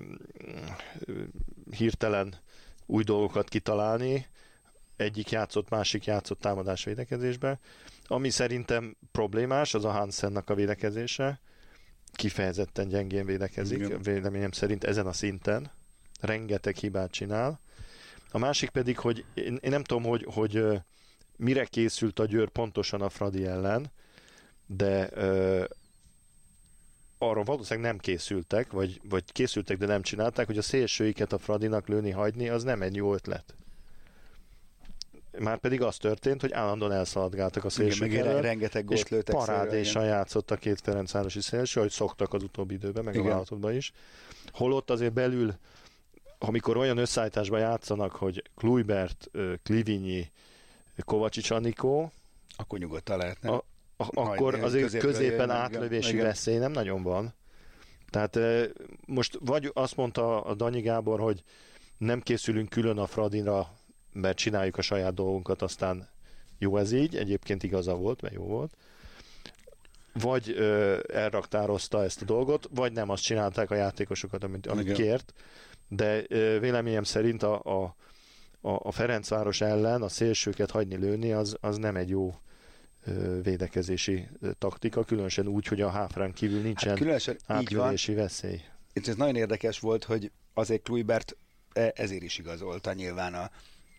hirtelen 1.77 2.35
új 2.85 3.03
dolgokat 3.03 3.49
kitalálni, 3.49 4.27
egyik 4.95 5.31
játszott, 5.31 5.69
másik 5.69 6.05
játszott 6.05 6.39
támadás 6.39 6.83
védekezésbe. 6.83 7.59
Ami 8.07 8.29
szerintem 8.29 8.97
problémás, 9.11 9.73
az 9.73 9.85
a 9.85 9.91
Hansennak 9.91 10.49
a 10.49 10.55
védekezése. 10.55 11.39
Kifejezetten 12.11 12.87
gyengén 12.87 13.25
védekezik, 13.25 13.77
Igen. 13.77 14.01
véleményem 14.01 14.51
szerint 14.51 14.83
ezen 14.83 15.07
a 15.07 15.13
szinten 15.13 15.71
rengeteg 16.21 16.75
hibát 16.75 17.11
csinál. 17.11 17.59
A 18.31 18.37
másik 18.37 18.69
pedig, 18.69 18.97
hogy 18.97 19.25
én, 19.33 19.57
én 19.61 19.71
nem 19.71 19.83
tudom, 19.83 20.03
hogy, 20.03 20.27
hogy 20.33 20.65
mire 21.37 21.65
készült 21.65 22.19
a 22.19 22.25
Győr 22.25 22.49
pontosan 22.49 23.01
a 23.01 23.09
Fradi 23.09 23.45
ellen, 23.45 23.91
de 24.65 25.09
ö, 25.11 25.63
arra 27.17 27.43
valószínűleg 27.43 27.89
nem 27.89 27.99
készültek, 27.99 28.71
vagy, 28.71 29.01
vagy 29.09 29.31
készültek, 29.31 29.77
de 29.77 29.85
nem 29.85 30.01
csinálták, 30.01 30.45
hogy 30.45 30.57
a 30.57 30.61
szélsőiket 30.61 31.33
a 31.33 31.37
Fradinak 31.37 31.87
lőni 31.87 32.11
hagyni, 32.11 32.49
az 32.49 32.63
nem 32.63 32.81
egy 32.81 32.95
jó 32.95 33.13
ötlet. 33.13 33.55
Már 35.39 35.57
pedig 35.57 35.81
az 35.81 35.97
történt, 35.97 36.41
hogy 36.41 36.51
állandóan 36.51 36.91
elszaladgáltak 36.91 37.65
a 37.65 37.69
szélsők 37.69 38.13
rengeteg 38.41 38.85
gólt 38.85 39.09
lőttek 39.09 39.35
parádésan 39.35 40.05
játszott 40.05 40.51
a 40.51 40.55
két 40.55 40.81
Ferencvárosi 40.81 41.41
szélső, 41.41 41.79
ahogy 41.79 41.91
szoktak 41.91 42.33
az 42.33 42.43
utóbbi 42.43 42.73
időben, 42.73 43.03
meg 43.03 43.13
Igen. 43.13 43.25
a 43.25 43.29
vállalatokban 43.29 43.73
is. 43.73 43.91
Holott 44.51 44.89
azért 44.89 45.13
belül 45.13 45.53
amikor 46.45 46.77
olyan 46.77 46.97
összeállításban 46.97 47.59
játszanak, 47.59 48.11
hogy 48.11 48.43
Kluibert, 48.55 49.29
Klivinyi, 49.63 50.31
Kovacsics 51.05 51.51
Anikó, 51.51 52.11
akkor 52.55 52.79
nyugodtan 52.79 53.17
lehetne. 53.17 53.49
A, 53.49 53.55
a, 53.97 54.05
akkor 54.13 54.55
azért 54.55 54.97
középen 54.97 55.49
átlövési 55.49 56.11
igen. 56.13 56.25
veszély 56.25 56.57
nem 56.57 56.71
nagyon 56.71 57.03
van. 57.03 57.33
Tehát 58.09 58.39
most 59.07 59.37
vagy 59.39 59.71
azt 59.73 59.95
mondta 59.95 60.41
a 60.41 60.53
Danyi 60.53 60.81
Gábor, 60.81 61.19
hogy 61.19 61.43
nem 61.97 62.21
készülünk 62.21 62.69
külön 62.69 62.97
a 62.97 63.07
Fradinra, 63.07 63.77
mert 64.11 64.37
csináljuk 64.37 64.77
a 64.77 64.81
saját 64.81 65.13
dolgunkat, 65.13 65.61
aztán 65.61 66.09
jó 66.57 66.77
ez 66.77 66.91
így, 66.91 67.15
egyébként 67.15 67.63
igaza 67.63 67.95
volt, 67.95 68.21
mert 68.21 68.33
jó 68.33 68.43
volt. 68.43 68.73
Vagy 70.13 70.49
ö, 70.49 70.99
elraktározta 71.13 72.03
ezt 72.03 72.21
a 72.21 72.25
dolgot, 72.25 72.67
vagy 72.71 72.91
nem 72.91 73.09
azt 73.09 73.23
csinálták 73.23 73.71
a 73.71 73.75
játékosokat, 73.75 74.43
amit, 74.43 74.67
amit 74.67 74.91
kért 74.91 75.33
de 75.95 76.21
véleményem 76.59 77.03
szerint 77.03 77.43
a, 77.43 77.61
a, 77.63 77.95
a 78.61 78.91
Ferencváros 78.91 79.61
ellen 79.61 80.01
a 80.01 80.09
szélsőket 80.09 80.71
hagyni 80.71 80.95
lőni, 80.95 81.31
az, 81.31 81.57
az 81.61 81.77
nem 81.77 81.95
egy 81.95 82.09
jó 82.09 82.35
védekezési 83.43 84.27
taktika, 84.57 85.03
különösen 85.03 85.47
úgy, 85.47 85.67
hogy 85.67 85.81
a 85.81 85.89
háfrán 85.89 86.33
kívül 86.33 86.61
nincsen 86.61 86.89
hát 86.89 86.97
különösen 86.97 87.37
átlövési 87.47 88.13
veszély. 88.13 88.61
És 88.93 89.07
ez 89.07 89.15
nagyon 89.15 89.35
érdekes 89.35 89.79
volt, 89.79 90.03
hogy 90.03 90.31
azért 90.53 90.81
Kluibert 90.83 91.37
e- 91.73 91.93
ezért 91.95 92.23
is 92.23 92.37
igazolta 92.37 92.93
nyilván 92.93 93.33
a, 93.33 93.51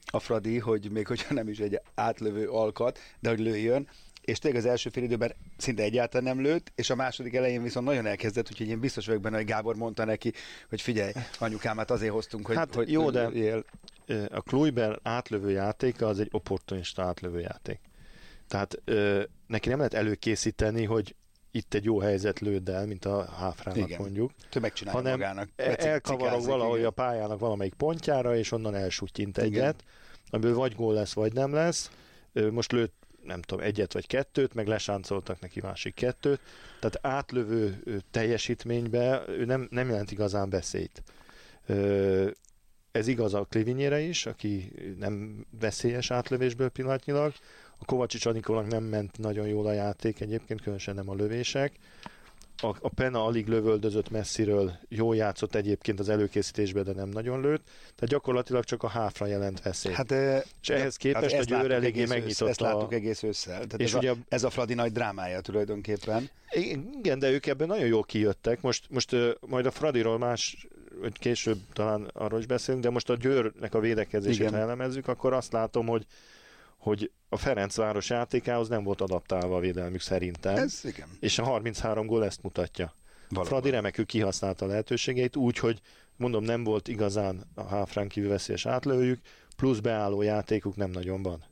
a 0.07 0.19
Fradi, 0.19 0.59
hogy 0.59 0.91
még 0.91 1.07
hogyha 1.07 1.35
nem 1.35 1.49
is 1.49 1.59
egy 1.59 1.81
átlövő 1.95 2.49
alkat, 2.49 2.99
de 3.21 3.29
hogy 3.29 3.41
lőjön, 3.41 3.89
és 4.25 4.39
tényleg 4.39 4.61
az 4.61 4.69
első 4.69 4.91
fél 4.91 5.03
időben 5.03 5.33
szinte 5.57 5.83
egyáltalán 5.83 6.37
nem 6.37 6.45
lőtt, 6.45 6.73
és 6.75 6.91
a 6.91 6.95
második 6.95 7.35
elején 7.35 7.63
viszont 7.63 7.87
nagyon 7.87 8.07
elkezdett, 8.07 8.51
úgyhogy 8.51 8.69
én 8.69 8.81
biztos 8.81 9.07
vagyok 9.07 9.23
benne, 9.23 9.37
hogy 9.37 9.45
Gábor 9.45 9.77
mondta 9.77 10.05
neki, 10.05 10.33
hogy 10.69 10.81
figyelj, 10.81 11.13
anyukámát 11.39 11.91
azért 11.91 12.13
hoztunk, 12.13 12.47
hogy, 12.47 12.57
hát 12.57 12.75
hogy 12.75 12.91
jó, 12.93 13.11
de 13.11 13.29
él. 13.29 13.65
a 14.29 14.41
Kluiber 14.41 14.99
átlövő 15.03 15.51
játéka 15.51 16.07
az 16.07 16.21
egy 16.21 16.29
opportunista 16.31 17.03
átlövő 17.03 17.41
játék. 17.41 17.81
Tehát 18.49 18.81
ö, 18.85 19.23
neki 19.47 19.69
nem 19.69 19.79
lehet 19.79 19.95
előkészíteni, 19.95 20.85
hogy 20.85 21.15
itt 21.51 21.75
egy 21.75 21.85
jó 21.85 21.99
helyzet 22.01 22.41
lőd 22.41 22.69
el, 22.69 22.87
mint 22.87 23.05
a 23.05 23.25
háfrának 23.25 23.89
igen. 23.89 24.01
mondjuk. 24.01 24.31
Ő 24.57 24.61
megcsinálja 24.61 25.01
hanem 25.01 25.19
magának. 25.19 25.49
elkavarog 25.57 26.45
valahogy 26.45 26.79
igen. 26.79 26.89
a 26.89 26.93
pályának 26.93 27.39
valamelyik 27.39 27.75
pontjára, 27.75 28.37
és 28.37 28.53
onnan 28.53 28.75
elsutyint 28.75 29.39
egyet, 29.39 29.85
amiből 30.31 30.55
vagy 30.55 30.75
gól 30.75 30.95
lesz, 30.95 31.13
vagy 31.13 31.33
nem 31.33 31.53
lesz. 31.53 31.91
Most 32.51 32.73
lőtt 32.73 33.04
nem 33.25 33.43
tudom, 33.43 33.65
egyet 33.65 33.93
vagy 33.93 34.07
kettőt, 34.07 34.55
meg 34.55 34.67
lesáncoltak 34.67 35.41
neki 35.41 35.61
másik 35.61 35.95
kettőt. 35.95 36.41
Tehát 36.81 36.99
átlövő 37.03 37.83
teljesítménybe 38.11 39.23
ő 39.29 39.45
nem, 39.45 39.69
nem 39.71 39.89
jelent 39.89 40.11
igazán 40.11 40.51
beszélyt. 40.51 41.03
Ez 42.93 43.07
igaz 43.07 43.35
a 43.35 43.47
Klivinyére 43.51 44.01
is, 44.01 44.27
aki 44.27 44.73
nem 44.99 45.45
veszélyes 45.61 46.11
átlövésből 46.11 46.69
pillanatnyilag. 46.69 47.33
A 47.79 47.85
Kovacsics 47.85 48.27
Anikónak 48.27 48.67
nem 48.67 48.83
ment 48.83 49.19
nagyon 49.19 49.47
jól 49.47 49.67
a 49.67 49.73
játék 49.73 50.21
egyébként, 50.21 50.61
különösen 50.61 50.95
nem 50.95 51.09
a 51.09 51.15
lövések. 51.15 51.73
A, 52.65 52.77
a 52.81 52.89
Pena 52.89 53.25
alig 53.25 53.47
lövöldözött 53.47 54.11
messziről, 54.11 54.73
jól 54.89 55.17
játszott 55.17 55.55
egyébként 55.55 56.01
az 56.01 56.09
előkészítésben, 56.09 56.85
de 56.85 56.93
nem 56.93 57.09
nagyon 57.09 57.41
lőtt. 57.41 57.65
Tehát 57.65 58.07
gyakorlatilag 58.07 58.65
csak 58.65 58.83
a 58.83 58.89
háfra 58.89 59.27
jelent 59.27 59.63
veszélyt. 59.63 59.95
Hát, 59.95 60.11
és 60.61 60.69
ehhez 60.69 60.97
képest 60.97 61.39
a 61.39 61.43
Győr 61.43 61.71
eléggé 61.71 62.05
megnyitotta. 62.05 62.49
Ezt 62.49 62.61
láttuk 62.61 62.93
egész 62.93 63.23
ősszel. 63.23 63.55
Tehát 63.55 63.81
és 63.81 63.93
ez, 63.93 63.95
ugye, 63.95 64.11
a, 64.11 64.15
ez 64.29 64.45
a 64.45 64.51
Fradi 64.51 64.75
nagy 64.75 64.93
drámája 64.93 65.41
tulajdonképpen. 65.41 66.31
Igen, 66.99 67.19
de 67.19 67.31
ők 67.31 67.47
ebben 67.47 67.67
nagyon 67.67 67.87
jól 67.87 68.03
kijöttek. 68.03 68.61
Most, 68.61 68.85
most 68.91 69.17
majd 69.41 69.67
a 69.67 69.71
Fradiról 69.71 70.19
más, 70.19 70.67
hogy 71.01 71.19
később 71.19 71.59
talán 71.73 72.11
arról 72.13 72.39
is 72.39 72.47
beszélünk, 72.47 72.85
de 72.85 72.91
most 72.91 73.11
a 73.11 73.17
Győrnek 73.17 73.75
a 73.75 73.81
védekezését 73.81 74.51
ha 74.51 74.57
elemezzük, 74.57 75.09
akkor 75.09 75.33
azt 75.33 75.53
látom, 75.53 75.87
hogy 75.87 76.07
hogy 76.85 77.11
a 77.29 77.37
Ferencváros 77.37 78.11
játékához 78.11 78.69
nem 78.69 78.85
volt 78.85 79.01
adaptálva 79.01 79.57
a 79.57 79.61
védelmük 79.61 80.01
szerintem. 80.01 80.57
Ez 80.57 80.81
igen. 80.83 81.09
És 81.21 81.39
a 81.39 81.45
33 81.45 82.07
gól 82.07 82.25
ezt 82.25 82.43
mutatja. 82.43 82.95
Valóban. 83.29 83.51
Fradi 83.51 83.71
remekül 83.71 84.07
kihasználta 84.07 84.65
a 84.65 84.69
lehetőségeit, 84.69 85.37
úgy, 85.37 85.59
hogy 85.59 85.81
mondom, 86.17 86.45
nem 86.45 86.65
volt 86.65 86.89
igazán 86.89 87.51
a 87.55 87.63
háfrán 87.63 88.09
kívül 88.09 88.29
veszélyes 88.29 88.67
átlőjük, 88.67 89.21
plusz 89.57 89.79
beálló 89.79 90.23
játékuk 90.23 90.77
nem 90.77 90.91
nagyon 90.91 91.23
van. 91.23 91.45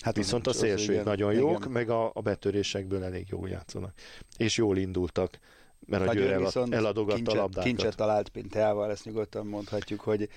Hát 0.00 0.16
Viszont 0.16 0.46
a 0.46 0.52
szélsők 0.52 1.04
nagyon 1.04 1.32
jók, 1.32 1.58
igen. 1.58 1.70
meg 1.70 1.90
a, 1.90 2.10
a 2.14 2.20
betörésekből 2.20 3.04
elég 3.04 3.26
jól 3.30 3.48
játszanak. 3.48 3.92
És 4.36 4.56
jól 4.56 4.76
indultak, 4.76 5.38
mert 5.86 6.08
a 6.08 6.12
Győr 6.12 6.32
el, 6.32 6.66
eladogatta 6.70 7.16
kincset, 7.16 7.34
a 7.34 7.40
labdákat. 7.40 7.64
Kincset 7.64 7.96
talált 7.96 8.28
Pinteával, 8.28 8.90
ezt 8.90 9.04
nyugodtan 9.04 9.46
mondhatjuk, 9.46 10.00
hogy 10.00 10.28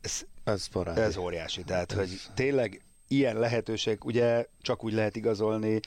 ez, 0.00 0.22
ez, 0.44 0.68
ez 0.94 1.16
óriási. 1.16 1.64
Tehát, 1.64 1.92
ez... 1.92 1.98
hogy 1.98 2.20
tényleg 2.34 2.82
ilyen 3.12 3.38
lehetőség 3.38 4.04
ugye 4.04 4.46
csak 4.62 4.84
úgy 4.84 4.92
lehet 4.92 5.16
igazolni 5.16 5.80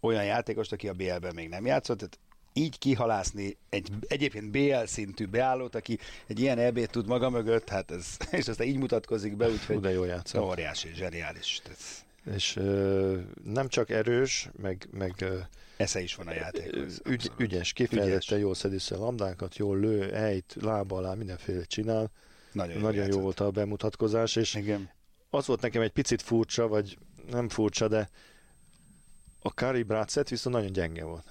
olyan 0.00 0.24
játékost, 0.24 0.72
aki 0.72 0.88
a 0.88 0.92
BL-ben 0.92 1.34
még 1.34 1.48
nem 1.48 1.66
játszott, 1.66 1.98
tehát 1.98 2.18
így 2.52 2.78
kihalászni 2.78 3.56
egy 3.70 3.88
egyébként 4.08 4.50
BL 4.50 4.84
szintű 4.84 5.26
beállót, 5.26 5.74
aki 5.74 5.98
egy 6.26 6.40
ilyen 6.40 6.58
eb 6.58 6.86
tud 6.86 7.06
maga 7.06 7.30
mögött, 7.30 7.68
hát 7.68 7.90
ez, 7.90 8.16
és 8.30 8.48
aztán 8.48 8.66
így 8.66 8.78
mutatkozik 8.78 9.36
be, 9.36 9.48
úgyhogy 9.48 9.80
de 9.80 9.90
jó 9.90 10.04
játszott. 10.04 10.42
óriási, 10.42 10.90
zseniális. 10.94 11.60
Tehát... 11.62 12.04
És 12.36 12.56
ö, 12.56 13.18
nem 13.44 13.68
csak 13.68 13.90
erős, 13.90 14.48
meg, 14.62 14.88
meg 14.90 15.14
ö, 15.18 15.38
esze 15.76 16.00
is 16.00 16.14
van 16.14 16.26
a 16.26 16.32
játékhoz. 16.32 17.00
Ügy, 17.04 17.30
ügyes, 17.36 17.72
kifejezetten 17.72 18.38
jól 18.38 18.54
szedi 18.54 18.76
a 18.90 18.96
labdákat, 18.96 19.56
jól 19.56 19.78
lő, 19.78 20.12
ejt, 20.12 20.56
lába 20.60 20.96
alá, 20.96 21.14
mindenféle 21.14 21.64
csinál. 21.64 22.10
Nagyon, 22.52 22.80
Nagyon 22.80 23.06
jó 23.06 23.20
volt 23.20 23.40
a 23.40 23.50
bemutatkozás, 23.50 24.36
és 24.36 24.54
Igen 24.54 24.90
az 25.34 25.46
volt 25.46 25.60
nekem 25.60 25.82
egy 25.82 25.92
picit 25.92 26.22
furcsa, 26.22 26.68
vagy 26.68 26.98
nem 27.30 27.48
furcsa, 27.48 27.88
de 27.88 28.08
a 29.42 29.54
Kari 29.54 29.82
Bratset 29.82 30.28
viszont 30.28 30.54
nagyon 30.54 30.72
gyenge 30.72 31.04
volt. 31.04 31.24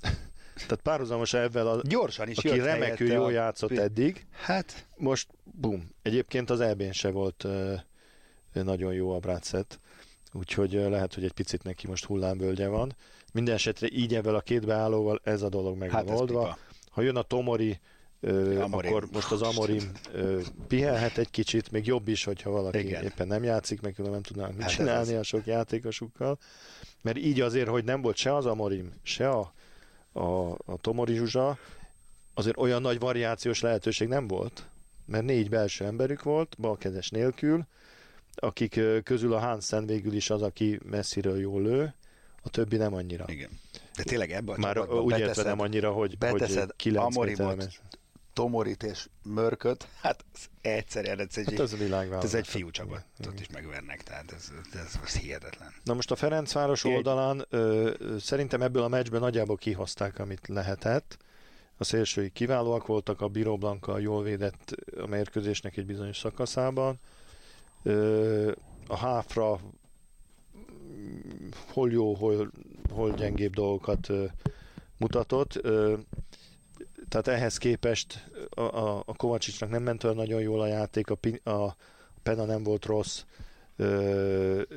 Tehát 0.66 0.80
párhuzamos 0.82 1.34
ebben, 1.34 1.66
a, 1.66 1.80
Gyorsan 1.82 2.28
is 2.28 2.36
aki 2.36 2.58
remekül 2.58 3.12
jól 3.12 3.24
a... 3.24 3.30
játszott 3.30 3.78
eddig, 3.78 4.26
hát 4.30 4.86
most 4.96 5.28
bum. 5.44 5.90
Egyébként 6.02 6.50
az 6.50 6.60
elbén 6.60 6.92
se 6.92 7.10
volt 7.10 7.44
uh, 7.44 7.80
nagyon 8.52 8.92
jó 8.92 9.14
a 9.14 9.18
Bratset, 9.18 9.80
úgyhogy 10.32 10.76
uh, 10.76 10.88
lehet, 10.88 11.14
hogy 11.14 11.24
egy 11.24 11.32
picit 11.32 11.62
neki 11.62 11.86
most 11.86 12.04
hullámvölgye 12.04 12.68
van. 12.68 12.96
Minden 13.32 13.54
esetre 13.54 13.88
így 13.90 14.14
ebben 14.14 14.34
a 14.34 14.40
két 14.40 14.66
beállóval 14.66 15.20
ez 15.24 15.42
a 15.42 15.48
dolog 15.48 15.76
meg 15.76 15.90
hát 15.90 16.08
van 16.08 16.16
oldva. 16.16 16.58
Ha 16.90 17.02
jön 17.02 17.16
a 17.16 17.22
Tomori, 17.22 17.80
Ö, 18.24 18.60
akkor 18.60 19.06
most 19.12 19.32
az 19.32 19.42
Amorim 19.42 19.92
pihenhet 20.68 21.18
egy 21.18 21.30
kicsit, 21.30 21.70
még 21.70 21.86
jobb 21.86 22.08
is, 22.08 22.24
hogyha 22.24 22.50
valaki 22.50 22.78
Igen. 22.78 23.04
éppen 23.04 23.26
nem 23.26 23.42
játszik, 23.42 23.80
meg 23.80 23.94
nem 23.96 24.22
tudnának 24.22 24.52
mit 24.52 24.62
hát 24.62 24.70
csinálni 24.70 25.14
a 25.14 25.22
sok 25.22 25.46
játékosukkal. 25.46 26.38
Mert 27.02 27.16
így 27.16 27.40
azért, 27.40 27.68
hogy 27.68 27.84
nem 27.84 28.02
volt 28.02 28.16
se 28.16 28.34
az 28.34 28.46
Amorim, 28.46 28.92
se 29.02 29.28
a, 29.28 29.52
a, 30.12 30.50
a 30.50 30.76
Tomori 30.80 31.14
Zsuzsa, 31.14 31.58
azért 32.34 32.56
olyan 32.56 32.82
nagy 32.82 32.98
variációs 32.98 33.60
lehetőség 33.60 34.08
nem 34.08 34.26
volt, 34.26 34.66
mert 35.04 35.24
négy 35.24 35.48
belső 35.48 35.84
emberük 35.84 36.22
volt, 36.22 36.56
balkezes 36.58 37.10
nélkül, 37.10 37.66
akik 38.34 38.80
közül 39.02 39.32
a 39.32 39.38
Hansen 39.38 39.86
végül 39.86 40.12
is 40.12 40.30
az, 40.30 40.42
aki 40.42 40.80
messziről 40.84 41.40
jól 41.40 41.62
lő, 41.62 41.94
a 42.42 42.48
többi 42.48 42.76
nem 42.76 42.94
annyira. 42.94 43.24
Igen. 43.28 43.50
De 43.96 44.02
tényleg 44.02 44.32
ebben 44.32 44.56
a 44.56 44.58
Már 44.58 44.78
úgy 44.90 45.10
beteszed, 45.10 45.44
nem 45.44 45.60
annyira, 45.60 45.92
hogy, 45.92 46.18
beteszed 46.18 46.70
hogy 46.82 46.96
Amorimot, 46.96 47.80
Tomorit 48.34 48.82
és 48.82 49.08
Mörköt, 49.22 49.88
hát 50.02 50.24
egyszerűen 50.60 51.18
ez 51.18 51.36
egy, 51.36 51.44
hát 51.44 51.60
ez, 51.60 51.72
a 51.72 52.22
ez 52.22 52.34
egy 52.34 52.46
fiú 52.46 52.70
csapatot 52.70 53.40
is 53.40 53.48
megvernek, 53.48 54.02
tehát 54.02 54.32
ez, 54.32 54.52
ez, 54.72 54.98
ez 55.04 55.16
hihetetlen. 55.16 55.72
Na 55.84 55.94
most 55.94 56.10
a 56.10 56.16
Ferencváros 56.16 56.84
oldalán 56.84 57.46
ö, 57.48 57.92
szerintem 58.18 58.62
ebből 58.62 58.82
a 58.82 58.88
meccsben 58.88 59.20
nagyjából 59.20 59.56
kihozták, 59.56 60.18
amit 60.18 60.48
lehetett. 60.48 61.16
A 61.76 61.84
szélsői 61.84 62.30
kiválóak 62.30 62.86
voltak, 62.86 63.20
a 63.20 63.28
Biro 63.28 63.56
Blanka 63.56 63.98
jól 63.98 64.22
védett 64.22 64.74
a 65.00 65.06
mérkőzésnek 65.06 65.76
egy 65.76 65.86
bizonyos 65.86 66.18
szakaszában. 66.18 67.00
Ö, 67.82 68.52
a 68.86 68.96
Háfra 68.96 69.60
hol 71.72 71.90
jó, 71.90 72.14
hol, 72.14 72.50
hol 72.90 73.10
gyengébb 73.10 73.54
dolgokat 73.54 74.08
ö, 74.08 74.24
mutatott. 74.96 75.56
Ö, 75.62 75.94
tehát 77.14 77.40
ehhez 77.40 77.58
képest 77.58 78.30
a, 78.50 78.60
a, 78.60 79.02
a 79.06 79.14
Kovacsicsnak 79.14 79.70
nem 79.70 79.82
ment 79.82 80.04
olyan 80.04 80.16
nagyon 80.16 80.40
jól 80.40 80.60
a 80.60 80.66
játék, 80.66 81.10
a, 81.10 81.50
a 81.50 81.76
Pena 82.22 82.44
nem 82.44 82.62
volt 82.62 82.84
rossz, 82.84 83.22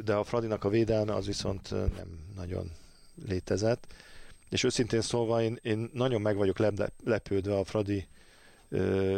de 0.04 0.14
a 0.14 0.24
Fradinak 0.24 0.64
a 0.64 0.70
védelme 0.70 1.14
az 1.14 1.26
viszont 1.26 1.72
nem 1.72 2.20
nagyon 2.36 2.72
létezett. 3.28 3.94
És 4.50 4.64
őszintén 4.64 5.02
szólva 5.02 5.42
én, 5.42 5.60
én 5.62 5.90
nagyon 5.94 6.22
meg 6.22 6.36
vagyok 6.36 6.58
lepődve 7.04 7.58
a 7.58 7.64
Fradi 7.64 8.08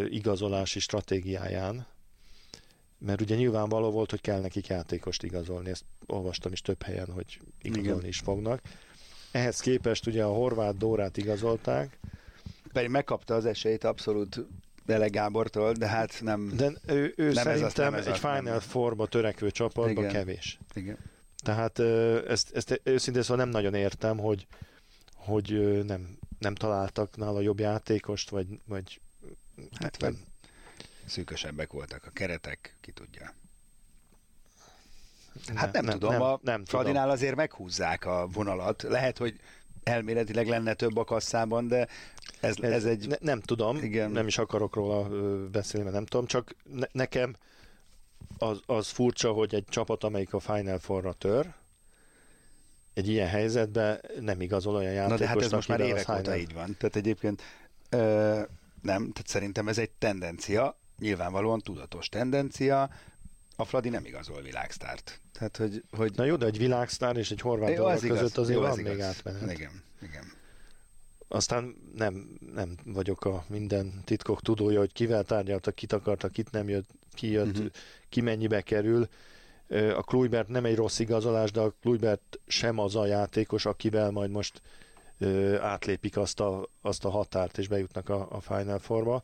igazolási 0.09 0.79
stratégiáján, 0.79 1.85
mert 2.97 3.21
ugye 3.21 3.35
nyilvánvaló 3.35 3.91
volt, 3.91 4.09
hogy 4.09 4.21
kell 4.21 4.41
nekik 4.41 4.67
játékost 4.67 5.23
igazolni, 5.23 5.69
ezt 5.69 5.85
olvastam 6.05 6.51
is 6.51 6.61
több 6.61 6.81
helyen, 6.81 7.11
hogy 7.11 7.39
igazolni 7.61 7.89
Igen. 7.89 8.07
is 8.07 8.19
fognak. 8.19 8.61
Ehhez 9.31 9.59
képest 9.59 10.07
ugye 10.07 10.23
a 10.23 10.33
horvát 10.33 10.77
Dórát 10.77 11.17
igazolták, 11.17 11.97
pedig 12.73 12.89
megkapta 12.89 13.35
az 13.35 13.45
esélyt 13.45 13.83
abszolút 13.83 14.39
Bele 14.85 15.07
Gábortól, 15.07 15.73
de 15.73 15.87
hát 15.87 16.21
nem... 16.21 16.51
De 16.55 16.71
ő, 16.85 17.13
ő 17.15 17.31
nem 17.31 17.43
szerintem 17.43 17.93
ez 17.93 18.07
az, 18.07 18.13
egy 18.13 18.19
Final 18.19 18.41
nem. 18.41 18.59
Forma 18.59 19.05
törekvő 19.05 19.51
csapatban 19.51 20.03
Igen. 20.03 20.11
kevés. 20.11 20.59
Igen. 20.73 20.97
Tehát 21.43 21.79
ezt, 22.29 22.51
ezt 22.51 22.81
őszintén 22.83 23.21
szóval 23.21 23.37
nem 23.37 23.49
nagyon 23.49 23.73
értem, 23.73 24.17
hogy, 24.17 24.47
hogy 25.15 25.83
nem, 25.85 26.17
nem 26.39 26.55
találtak 26.55 27.17
nála 27.17 27.41
jobb 27.41 27.59
játékost, 27.59 28.29
vagy, 28.29 28.47
vagy 28.65 29.01
hát 29.79 29.99
nem. 29.99 30.17
Szűkösebbek 31.05 31.71
voltak 31.71 32.05
a 32.05 32.09
keretek, 32.09 32.77
ki 32.81 32.91
tudja. 32.91 33.33
Hát 35.55 35.73
nem, 35.73 35.85
nem 35.85 35.93
tudom, 35.93 36.11
nem, 36.11 36.21
a 36.21 36.39
nem 36.41 36.65
Fradinál 36.65 37.01
tudom. 37.01 37.15
azért 37.17 37.35
meghúzzák 37.35 38.05
a 38.05 38.27
vonalat. 38.27 38.81
Lehet, 38.81 39.17
hogy 39.17 39.39
elméletileg 39.83 40.47
lenne 40.47 40.73
több 40.73 40.97
a 40.97 41.03
kasszában, 41.03 41.67
de 41.67 41.87
ez, 42.39 42.55
ez, 42.61 42.71
ez 42.71 42.85
egy... 42.85 43.07
Ne, 43.07 43.15
nem 43.19 43.41
tudom, 43.41 43.77
igen. 43.77 44.11
nem 44.11 44.27
is 44.27 44.37
akarok 44.37 44.75
róla 44.75 45.09
beszélni, 45.51 45.83
mert 45.83 45.95
nem 45.95 46.05
tudom, 46.05 46.25
csak 46.25 46.55
ne, 46.73 46.85
nekem 46.91 47.35
az, 48.37 48.61
az 48.65 48.87
furcsa, 48.87 49.31
hogy 49.31 49.55
egy 49.55 49.65
csapat, 49.69 50.03
amelyik 50.03 50.33
a 50.33 50.39
Final 50.39 50.79
Four-ra 50.79 51.13
tör, 51.13 51.53
egy 52.93 53.07
ilyen 53.07 53.27
helyzetben 53.27 54.01
nem 54.19 54.41
igazol 54.41 54.75
olyan 54.75 54.93
játékos, 54.93 55.19
Na 55.19 55.25
de 55.25 55.27
hát 55.27 55.41
ez 55.41 55.51
most 55.51 55.67
már 55.67 55.79
évek 55.79 56.09
óta 56.09 56.37
így 56.37 56.53
van. 56.53 56.75
Tehát 56.77 56.95
egyébként 56.95 57.41
ö, 57.89 57.97
nem, 58.81 59.11
tehát 59.11 59.27
szerintem 59.27 59.67
ez 59.67 59.77
egy 59.77 59.89
tendencia, 59.89 60.77
nyilvánvalóan 60.99 61.59
tudatos 61.59 62.09
tendencia, 62.09 62.89
a 63.59 63.65
Fradi 63.65 63.89
nem 63.89 64.05
igazol 64.05 64.41
világsztárt. 64.41 65.21
Tehát, 65.31 65.57
hogy, 65.57 65.83
hogy... 65.91 66.11
Na 66.15 66.23
jó, 66.23 66.35
de 66.35 66.45
egy 66.45 66.57
világsztár 66.57 67.17
és 67.17 67.31
egy 67.31 67.41
horvát 67.41 67.77
jó, 67.77 67.85
között 67.85 68.03
igaz. 68.03 68.37
azért 68.37 68.59
jó, 68.59 68.65
van 68.65 68.79
még 68.79 68.99
átmenet. 68.99 69.51
Igen, 69.51 69.83
igen. 70.01 70.23
Aztán 71.27 71.75
nem, 71.95 72.37
nem 72.53 72.77
vagyok 72.85 73.25
a 73.25 73.43
minden 73.47 74.01
titkok 74.05 74.41
tudója, 74.41 74.79
hogy 74.79 74.93
kivel 74.93 75.23
tárgyaltak, 75.23 75.75
kit 75.75 75.93
akartak, 75.93 76.31
kit 76.31 76.51
nem 76.51 76.69
jött, 76.69 76.89
ki 77.13 77.27
jött, 77.27 77.57
uh-huh. 77.57 77.71
ki 78.09 78.21
mennyibe 78.21 78.61
kerül. 78.61 79.07
A 79.95 80.03
Kluibert 80.03 80.47
nem 80.47 80.65
egy 80.65 80.75
rossz 80.75 80.99
igazolás, 80.99 81.51
de 81.51 81.59
a 81.59 81.73
Kluibert 81.81 82.39
sem 82.47 82.79
az 82.79 82.95
a 82.95 83.05
játékos, 83.05 83.65
akivel 83.65 84.11
majd 84.11 84.29
most 84.29 84.61
átlépik 85.59 86.17
azt 86.17 86.39
a, 86.39 86.69
azt 86.81 87.05
a 87.05 87.09
határt, 87.09 87.57
és 87.57 87.67
bejutnak 87.67 88.09
a, 88.09 88.27
a 88.31 88.39
Final 88.39 88.79
Four-ba. 88.79 89.23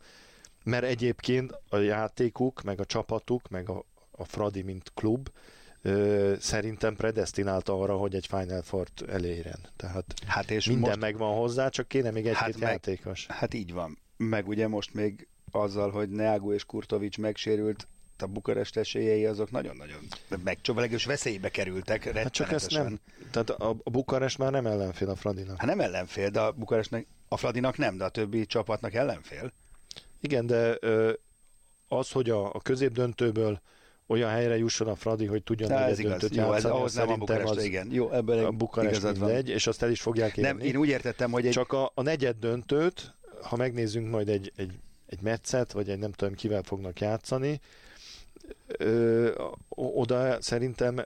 Mert 0.64 0.84
egyébként 0.84 1.60
a 1.70 1.78
játékuk, 1.78 2.62
meg 2.62 2.80
a 2.80 2.86
csapatuk, 2.86 3.50
meg 3.50 3.70
a, 3.70 3.86
a 4.18 4.24
Fradi, 4.24 4.62
mint 4.62 4.92
klub, 4.94 5.30
szerintem 6.40 6.96
predestinálta 6.96 7.80
arra, 7.80 7.98
hogy 7.98 8.16
egy 8.16 8.28
Final 8.28 8.62
Four-t 8.62 9.04
elérjen. 9.10 9.60
Tehát 9.76 10.14
hát 10.28 10.52
és 10.52 10.66
minden 10.66 10.90
most... 10.90 11.02
megvan 11.02 11.36
hozzá, 11.36 11.70
csak 11.70 11.88
kéne 11.88 12.12
még 12.12 12.28
egy-két 12.28 12.40
hát 12.40 12.60
játékos. 12.60 13.26
Hát 13.26 13.54
így 13.54 13.74
van. 13.74 13.98
Meg 14.18 14.48
ugye 14.48 14.68
most 14.68 14.94
még 14.94 15.28
azzal, 15.52 15.92
hogy 15.92 16.10
Neago 16.10 16.54
és 16.54 16.66
Kurtovics 16.66 17.18
megsérült, 17.18 17.88
a 18.18 18.26
Bukarest 18.26 18.78
esélyei 18.78 19.26
azok 19.26 19.52
nagyon-nagyon 19.52 20.00
meg 20.44 20.60
legalábbis 20.66 21.06
veszélybe 21.06 21.50
kerültek 21.50 22.04
hát 22.04 22.32
csak 22.32 22.52
ezt 22.52 22.72
nem, 22.72 23.00
tehát 23.32 23.50
a, 23.50 23.76
a 23.84 23.90
Bukarest 23.90 24.38
már 24.38 24.52
nem 24.52 24.66
ellenfél 24.66 25.10
a 25.10 25.16
Fradinak. 25.16 25.58
Hát 25.58 25.68
nem 25.68 25.80
ellenfél, 25.80 26.30
de 26.30 26.40
a 26.40 26.52
Bukarestnek, 26.52 27.08
a 27.28 27.38
Fradinak 27.38 27.78
nem, 27.78 27.98
de 27.98 28.04
a 28.04 28.10
többi 28.10 28.46
csapatnak 28.46 28.94
ellenfél. 28.94 29.52
Igen, 30.20 30.46
de 30.46 30.78
ö, 30.80 31.14
az, 31.88 32.12
hogy 32.12 32.30
a, 32.30 32.54
a 32.54 32.62
középdöntőből 32.62 33.62
olyan 34.08 34.30
helyre 34.30 34.58
jusson 34.58 34.88
a 34.88 34.96
Fradi, 34.96 35.26
hogy 35.26 35.44
tudjon 35.44 35.70
Na, 35.70 35.80
ez 35.80 36.00
igaz. 36.00 36.28
Jó, 36.32 36.54
ez 36.54 36.66
ahhoz 36.66 36.94
nem 36.94 37.10
a 37.10 37.16
Bukarest, 37.16 37.50
az, 37.50 37.64
igen. 37.64 37.88
Jó, 37.92 38.12
ebben 38.12 38.46
a 38.46 38.52
Bukarest 38.52 39.04
mindegy, 39.04 39.50
és 39.50 39.68
azt 39.68 39.84
el 39.84 39.92
is 39.92 40.02
fogják 40.02 40.38
érni. 40.38 40.52
Nem, 40.52 40.60
én 40.60 40.76
úgy 40.76 40.88
értettem, 40.88 41.32
hogy 41.32 41.46
egy... 41.46 41.52
Csak 41.52 41.74
a, 41.74 41.92
a 41.94 42.02
negyed 42.02 42.36
döntőt, 42.40 43.14
ha 43.42 43.56
megnézzünk 43.56 44.10
majd 44.10 44.30
egy, 44.30 44.52
egy, 44.56 44.80
egy 45.06 45.22
meccet, 45.22 45.72
vagy 45.72 45.90
egy 45.90 46.00
nem 46.00 46.12
tudom 46.12 46.34
kivel 46.34 46.64
fognak 46.64 47.00
játszani, 47.00 47.60
ö, 48.68 49.32
oda 49.70 50.42
szerintem 50.42 51.06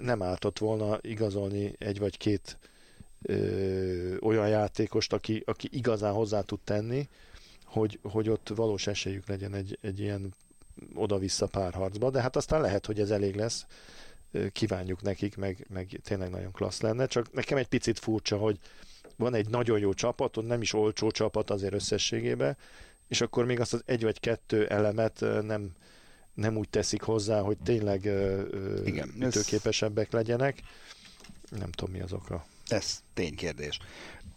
nem 0.00 0.22
álltott 0.22 0.58
volna 0.58 0.98
igazolni 1.00 1.74
egy 1.78 1.98
vagy 1.98 2.16
két 2.16 2.58
ö, 3.22 4.16
olyan 4.20 4.48
játékost, 4.48 5.12
aki, 5.12 5.42
aki 5.46 5.68
igazán 5.72 6.12
hozzá 6.12 6.40
tud 6.40 6.60
tenni, 6.64 7.08
hogy, 7.64 7.98
hogy 8.02 8.28
ott 8.28 8.48
valós 8.54 8.86
esélyük 8.86 9.28
legyen 9.28 9.54
egy, 9.54 9.78
egy 9.80 10.00
ilyen 10.00 10.34
oda-vissza 10.94 11.46
párharcba, 11.46 12.10
de 12.10 12.20
hát 12.20 12.36
aztán 12.36 12.60
lehet, 12.60 12.86
hogy 12.86 13.00
ez 13.00 13.10
elég 13.10 13.34
lesz, 13.34 13.66
kívánjuk 14.52 15.02
nekik, 15.02 15.36
meg, 15.36 15.66
meg 15.68 16.00
tényleg 16.02 16.30
nagyon 16.30 16.52
klassz 16.52 16.80
lenne, 16.80 17.06
csak 17.06 17.32
nekem 17.32 17.58
egy 17.58 17.68
picit 17.68 17.98
furcsa, 17.98 18.36
hogy 18.36 18.58
van 19.16 19.34
egy 19.34 19.48
nagyon 19.48 19.78
jó 19.78 19.92
csapat, 19.92 20.36
ott 20.36 20.46
nem 20.46 20.62
is 20.62 20.72
olcsó 20.72 21.10
csapat 21.10 21.50
azért 21.50 21.74
összességében, 21.74 22.56
és 23.08 23.20
akkor 23.20 23.44
még 23.44 23.60
azt 23.60 23.74
az 23.74 23.82
egy 23.86 24.02
vagy 24.02 24.20
kettő 24.20 24.66
elemet 24.66 25.24
nem, 25.42 25.70
nem 26.34 26.56
úgy 26.56 26.68
teszik 26.68 27.02
hozzá, 27.02 27.40
hogy 27.40 27.58
tényleg 27.64 28.04
Igen, 28.84 29.12
ütőképesebbek 29.20 30.06
ez... 30.06 30.12
legyenek. 30.12 30.62
Nem 31.50 31.70
tudom, 31.70 31.94
mi 31.94 32.00
az 32.00 32.12
oka. 32.12 32.46
Ez 32.66 33.02
ténykérdés. 33.14 33.78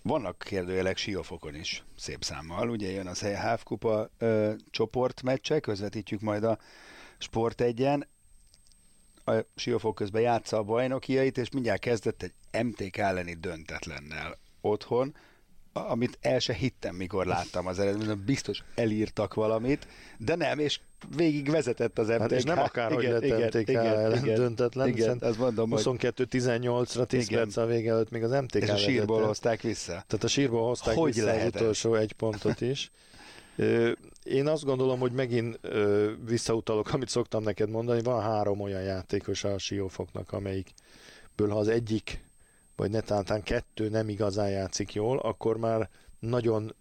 Vannak 0.02 0.38
kérdőjelek 0.40 0.98
Siófokon 0.98 1.56
is 1.56 1.84
szép 1.98 2.24
számmal. 2.24 2.70
Ugye 2.70 2.92
jön 2.92 3.08
az 3.08 3.24
EHF 3.24 3.64
kupa 3.64 4.10
ö, 4.18 4.54
csoportmeccse, 4.70 5.60
közvetítjük 5.60 6.22
majd 6.22 6.44
a 6.44 6.58
Sport 7.18 7.62
egyen. 7.62 8.08
A 9.26 9.34
Siófok 9.56 9.96
közben 9.96 10.22
játsza 10.22 10.58
a 10.58 10.64
bajnokiait, 10.64 11.38
és 11.38 11.50
mindjárt 11.50 11.82
kezdett 11.82 12.24
egy 12.24 12.64
MTK 12.64 12.98
elleni 12.98 13.34
döntetlennel 13.34 14.38
otthon 14.62 15.16
amit 15.74 16.18
el 16.22 16.40
se 16.40 16.54
hittem, 16.54 16.96
mikor 16.96 17.26
láttam 17.26 17.68
az 17.68 17.80
eredményt, 17.80 18.26
biztos 18.26 18.64
elírtak 18.76 19.34
valamit, 19.34 19.88
de 20.18 20.36
nem, 20.36 20.60
és 20.60 20.80
végig 21.16 21.50
vezetett 21.50 22.00
az 22.00 22.08
MTK. 22.08 22.20
Hát 22.20 22.32
és 22.32 22.44
nem 22.44 22.60
akár, 22.60 22.92
igen, 22.92 23.14
hogy 23.14 23.30
lett 23.30 23.54
MTK 23.54 23.70
igen, 23.70 23.86
ellen 23.86 24.24
igen, 24.24 24.36
döntetlen, 24.36 24.88
igen, 24.88 25.18
azt 25.22 25.38
mondom, 25.38 25.70
22-18-ra 25.74 27.06
10 27.06 27.30
igen. 27.30 27.40
perc 27.44 27.58
a 27.58 27.66
vége 27.66 27.92
előtt 27.92 28.10
még 28.10 28.24
az 28.24 28.32
MTK 28.32 28.56
És 28.56 28.70
a 28.70 28.78
sírból 28.78 29.06
vezette. 29.06 29.28
hozták 29.28 29.62
vissza. 29.62 29.92
Tehát 29.92 30.24
a 30.24 30.28
sírból 30.28 30.68
hozták 30.68 30.96
hogy 30.96 31.14
vissza 31.14 31.26
lehetett? 31.26 31.54
az 31.54 31.62
utolsó 31.62 31.96
egy 31.96 32.14
pontot 32.14 32.62
is. 32.62 32.92
Én 34.24 34.48
azt 34.48 34.64
gondolom, 34.64 35.00
hogy 35.00 35.12
megint 35.12 35.60
visszautalok, 36.26 36.94
amit 36.94 37.10
szoktam 37.10 37.44
neked 37.44 37.70
mondani, 37.70 38.02
van 38.02 38.22
három 38.22 38.62
olyan 38.62 38.82
játékos 38.82 39.44
a 39.44 39.58
Siófoknak, 39.58 40.32
amelyikből 40.32 41.50
ha 41.50 41.58
az 41.58 41.68
egyik 41.68 42.24
vagy 42.76 42.92
netántán 42.92 43.44
kettő 43.44 43.90
nem 43.90 44.10
igazán 44.10 44.50
játszik 44.50 44.94
jól, 44.94 45.18
akkor 45.18 45.58
már 45.58 45.90
nagyon 46.20 46.76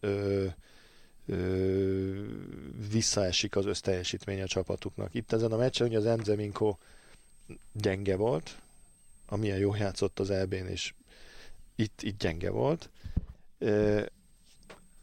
visszaesik 2.90 3.56
az 3.56 3.66
összteljesítmény 3.66 4.42
a 4.42 4.46
csapatuknak. 4.46 5.14
Itt 5.14 5.32
ezen 5.32 5.52
a 5.52 5.56
meccsen 5.56 5.86
ugye 5.86 5.98
az 5.98 6.06
Enzeminko 6.06 6.76
gyenge 7.72 8.16
volt, 8.16 8.58
amilyen 9.26 9.58
jó 9.58 9.74
játszott 9.74 10.18
az 10.18 10.30
EB-n, 10.30 10.66
és 10.66 10.94
itt, 11.74 12.02
itt 12.02 12.18
gyenge 12.18 12.50
volt. 12.50 12.90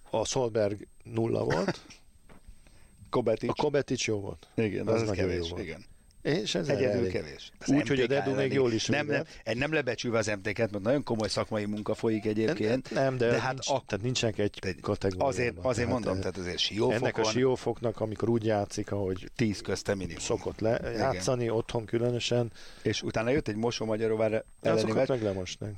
A 0.09 0.25
Solberg 0.25 0.87
nulla 1.03 1.43
volt. 1.43 1.81
Kobetic. 3.09 3.49
A 3.49 3.53
Kobetic 3.53 4.05
jó 4.05 4.19
volt. 4.19 4.47
Igen, 4.55 4.87
az, 4.87 5.01
az, 5.01 5.09
az 5.09 5.15
kevés, 5.15 5.35
jó 5.37 5.47
volt. 5.47 5.63
igen. 5.63 5.85
És 6.27 6.55
ez 6.55 6.67
Egyedül 6.67 6.99
elég. 6.99 7.11
kevés. 7.11 7.51
Az 7.59 7.69
Úgy, 7.69 7.87
hogy 7.87 7.99
a 7.99 8.07
Dedu 8.07 8.33
még 8.33 8.53
jól 8.53 8.71
is 8.71 8.85
nem, 8.85 9.07
nem, 9.07 9.23
nem 9.53 9.73
lebecsülve 9.73 10.17
az 10.17 10.27
MT-ket, 10.27 10.71
mert 10.71 10.83
nagyon 10.83 11.03
komoly 11.03 11.27
szakmai 11.27 11.65
munka 11.65 11.93
folyik 11.93 12.25
egyébként. 12.25 12.91
Nem, 12.91 13.03
nem 13.03 13.17
de, 13.17 13.27
de 13.29 13.39
hát 13.39 13.51
nincs, 13.53 13.69
a, 13.69 13.83
tehát 13.85 14.03
nincsenek 14.03 14.37
egy 14.37 14.75
kategória. 14.81 15.25
Azért, 15.25 15.57
azért 15.57 15.75
tehát 15.87 15.91
mondom, 15.91 16.19
tehát 16.19 16.37
azért 16.37 16.57
siófokon. 16.57 16.97
Ennek 16.97 17.17
a 17.17 17.23
siófoknak, 17.23 17.99
amikor 17.99 18.29
úgy 18.29 18.45
játszik, 18.45 18.91
ahogy 18.91 19.31
tíz 19.35 19.61
közte 19.61 19.95
minimum. 19.95 20.19
Szokott 20.19 20.59
le, 20.59 20.91
játszani, 20.91 21.43
Igen. 21.43 21.55
otthon 21.55 21.85
különösen. 21.85 22.51
És 22.81 23.01
utána 23.01 23.29
jött 23.29 23.47
egy 23.47 23.55
Mosó 23.55 23.85
Magyaróvár 23.85 24.43
elleni 24.61 24.91
meg 24.91 25.21
lemosnak. 25.21 25.71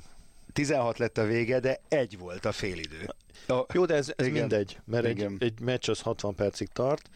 16 0.52 0.98
lett 0.98 1.18
a 1.18 1.24
vége, 1.24 1.60
de 1.60 1.80
egy 1.88 2.18
volt 2.18 2.44
a 2.44 2.52
félidő. 2.52 3.08
A, 3.46 3.66
Jó, 3.72 3.84
de 3.84 3.94
ez, 3.94 4.12
ez 4.16 4.26
mindegy, 4.26 4.78
mert 4.84 5.04
egy, 5.04 5.26
egy 5.38 5.60
meccs 5.60 5.88
az 5.88 6.00
60 6.00 6.34
percig 6.34 6.68
tart, 6.72 7.10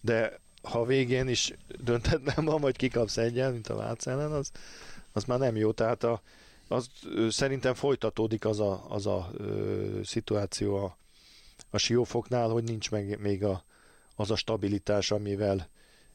de 0.00 0.38
ha 0.62 0.84
végén 0.84 1.28
is 1.28 1.52
döntetlen 1.80 2.44
van, 2.44 2.60
vagy 2.60 2.76
kikapsz 2.76 3.16
egyen, 3.16 3.52
mint 3.52 3.68
a 3.68 3.76
Vác 3.76 4.06
ellen, 4.06 4.32
az, 4.32 4.50
az 5.12 5.24
már 5.24 5.38
nem 5.38 5.56
jó. 5.56 5.72
Tehát 5.72 6.04
a, 6.04 6.22
az, 6.68 6.88
szerintem 7.28 7.74
folytatódik 7.74 8.44
az 8.44 8.60
a, 8.60 8.84
az 8.88 9.06
a 9.06 9.30
ö, 9.36 10.00
szituáció 10.04 10.76
a, 10.76 10.96
a 11.70 11.78
siófoknál, 11.78 12.48
hogy 12.48 12.64
nincs 12.64 12.90
meg 12.90 13.20
még 13.20 13.44
a, 13.44 13.64
az 14.16 14.30
a 14.30 14.36
stabilitás, 14.36 15.10
amivel 15.10 15.68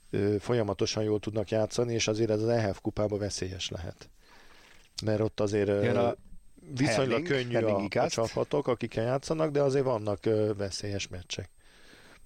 ö, 0.09 0.35
folyamatosan 0.39 1.03
jól 1.03 1.19
tudnak 1.19 1.49
játszani, 1.49 1.93
és 1.93 2.07
azért 2.07 2.29
ez 2.29 2.41
az 2.41 2.49
EHF 2.49 2.81
kupában 2.81 3.19
veszélyes 3.19 3.69
lehet. 3.69 4.09
Mert 5.03 5.21
ott 5.21 5.39
azért 5.39 5.69
ö, 5.69 6.09
viszonylag 6.75 7.27
Herling, 7.27 7.27
könnyű 7.27 7.53
Herling 7.53 7.95
a, 7.95 8.01
a 8.01 8.09
csapatok, 8.09 8.67
akikkel 8.67 9.03
játszanak, 9.03 9.51
de 9.51 9.61
azért 9.61 9.85
vannak 9.85 10.25
ö, 10.25 10.53
veszélyes 10.57 11.07
meccsek. 11.07 11.49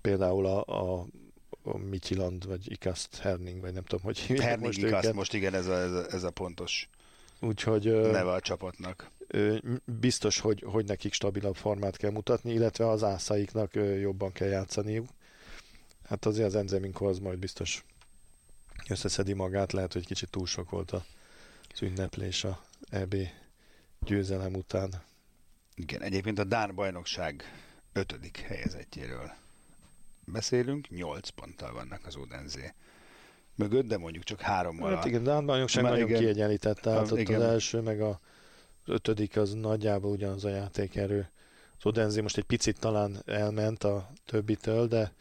Például 0.02 0.46
a, 0.46 0.64
a 1.00 1.06
a 1.68 1.80
vagy 2.48 2.72
Ikast 2.72 3.16
Herning, 3.16 3.62
vagy 3.62 3.74
nem 3.74 3.84
tudom, 3.84 4.06
hogy 4.06 4.20
Herning 4.20 4.66
most 4.66 4.78
Ikast, 4.78 5.04
őket. 5.04 5.14
most 5.14 5.34
igen, 5.34 5.54
ez 5.54 5.68
a, 5.68 5.74
ez 5.74 5.92
a, 5.92 6.06
ez 6.12 6.24
a 6.24 6.30
pontos 6.30 6.90
Úgyhogy, 7.40 7.84
neve 7.86 8.32
a 8.32 8.40
csapatnak. 8.40 9.12
Biztos, 9.86 10.40
hogy, 10.40 10.64
hogy 10.68 10.86
nekik 10.86 11.14
stabilabb 11.14 11.56
formát 11.56 11.98
kell 11.98 12.12
mutatni, 12.12 12.52
illetve 12.52 12.90
az 12.90 13.04
ászaiknak 13.04 13.76
jobban 14.00 14.32
kell 14.32 14.48
játszaniuk. 14.48 15.08
Hát 16.04 16.26
azért 16.26 16.48
az 16.48 16.56
Enzeminko 16.56 17.06
az 17.06 17.20
majd 17.20 17.40
biztos 17.40 17.86
összeszedi 18.90 19.34
magát, 19.34 19.72
lehet, 19.72 19.94
hogy 19.94 20.06
kicsit 20.06 20.30
túl 20.30 20.46
sok 20.46 20.70
volt 20.70 20.92
az 20.92 21.02
ünneplés 21.82 22.44
a 22.44 22.64
EB 22.90 23.16
győzelem 24.00 24.54
után. 24.56 25.04
Igen, 25.76 26.02
egyébként 26.02 26.40
a 26.40 26.44
Dán 26.44 26.76
bajnokság 26.76 27.44
ötödik 27.94 28.38
helyezettjéről 28.38 29.32
beszélünk, 30.32 30.90
8 30.90 31.30
ponttal 31.30 31.74
vannak 31.74 32.06
az 32.06 32.16
Udenzé 32.16 32.74
mögött, 33.56 33.88
de 33.88 33.98
mondjuk 33.98 34.24
csak 34.24 34.42
hárommal. 34.42 34.96
Hát 34.96 35.06
igen, 35.06 35.24
de 35.24 35.32
a 35.32 35.42
bajnokság 35.42 35.84
nagyon 35.84 36.08
igen, 36.08 36.20
kiegyenlített, 36.20 36.78
tehát 36.78 37.12
ott 37.12 37.30
az 37.30 37.42
első, 37.42 37.80
meg 37.80 38.02
a, 38.02 38.20
ötödik 38.86 39.38
az 39.38 39.54
nagyjából 39.54 40.12
ugyanaz 40.12 40.46
a 40.46 40.50
játékerő. 40.50 41.30
Az 41.78 41.86
Odenzi 41.86 42.22
most 42.22 42.38
egy 42.38 42.44
picit 42.44 42.80
talán 42.80 43.22
elment 43.26 43.84
a 43.84 44.12
többitől, 44.26 44.88
de, 44.88 45.14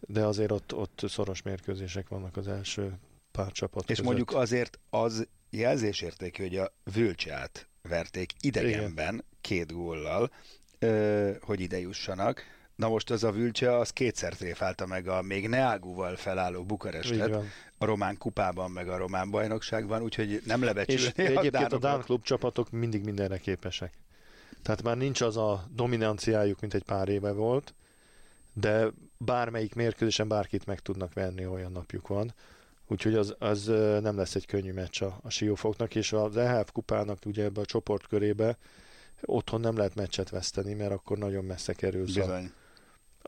de 0.00 0.24
azért 0.24 0.50
ott, 0.50 0.74
ott 0.74 1.02
szoros 1.08 1.42
mérkőzések 1.42 2.08
vannak 2.08 2.36
az 2.36 2.48
első 2.48 2.98
pár 3.30 3.52
csapat 3.52 3.82
És 3.82 3.88
között. 3.88 4.04
mondjuk 4.04 4.32
azért 4.32 4.78
az 4.90 5.28
jelzésértékű, 5.50 6.42
hogy 6.42 6.56
a 6.56 6.72
Vülcsát 6.94 7.68
verték 7.82 8.32
idegenben 8.40 9.14
Igen. 9.14 9.24
két 9.40 9.72
góllal, 9.72 10.30
hogy 11.40 11.60
ide 11.60 11.78
jussanak. 11.78 12.42
Na 12.80 12.88
most 12.88 13.10
az 13.10 13.24
a 13.24 13.30
Vülcse, 13.30 13.76
az 13.76 13.90
kétszer 13.90 14.34
tréfálta 14.34 14.86
meg 14.86 15.08
a 15.08 15.22
még 15.22 15.48
Neágúval 15.48 16.16
felálló 16.16 16.62
Bukarestet 16.62 17.34
a 17.78 17.84
román 17.84 18.18
kupában, 18.18 18.70
meg 18.70 18.88
a 18.88 18.96
román 18.96 19.30
bajnokságban, 19.30 20.02
úgyhogy 20.02 20.42
nem 20.46 20.62
lebecsülni 20.62 21.12
És 21.16 21.28
egyébként 21.36 21.72
a 21.72 21.78
Dán 21.78 22.00
klub 22.00 22.22
csapatok 22.22 22.70
mindig 22.70 23.04
mindenre 23.04 23.38
képesek. 23.38 23.92
Tehát 24.62 24.82
már 24.82 24.96
nincs 24.96 25.20
az 25.20 25.36
a 25.36 25.64
dominanciájuk, 25.74 26.60
mint 26.60 26.74
egy 26.74 26.82
pár 26.82 27.08
éve 27.08 27.32
volt, 27.32 27.74
de 28.52 28.86
bármelyik 29.18 29.74
mérkőzésen 29.74 30.28
bárkit 30.28 30.66
meg 30.66 30.80
tudnak 30.80 31.14
venni, 31.14 31.46
olyan 31.46 31.72
napjuk 31.72 32.08
van. 32.08 32.34
Úgyhogy 32.86 33.14
az, 33.14 33.34
az 33.38 33.64
nem 34.02 34.16
lesz 34.16 34.34
egy 34.34 34.46
könnyű 34.46 34.72
meccs 34.72 35.02
a, 35.02 35.18
a 35.22 35.30
Siófoknak, 35.30 35.94
és 35.94 36.12
az 36.12 36.36
EHF 36.36 36.70
kupának 36.72 37.18
ugye 37.24 37.44
ebbe 37.44 37.60
a 37.60 37.64
csoportkörébe 37.64 38.56
otthon 39.22 39.60
nem 39.60 39.76
lehet 39.76 39.94
meccset 39.94 40.30
veszteni, 40.30 40.74
mert 40.74 40.92
akkor 40.92 41.18
nagyon 41.18 41.44
messze 41.44 41.72
kerülsz 41.72 42.14
Bizony. 42.14 42.44
a, 42.44 42.59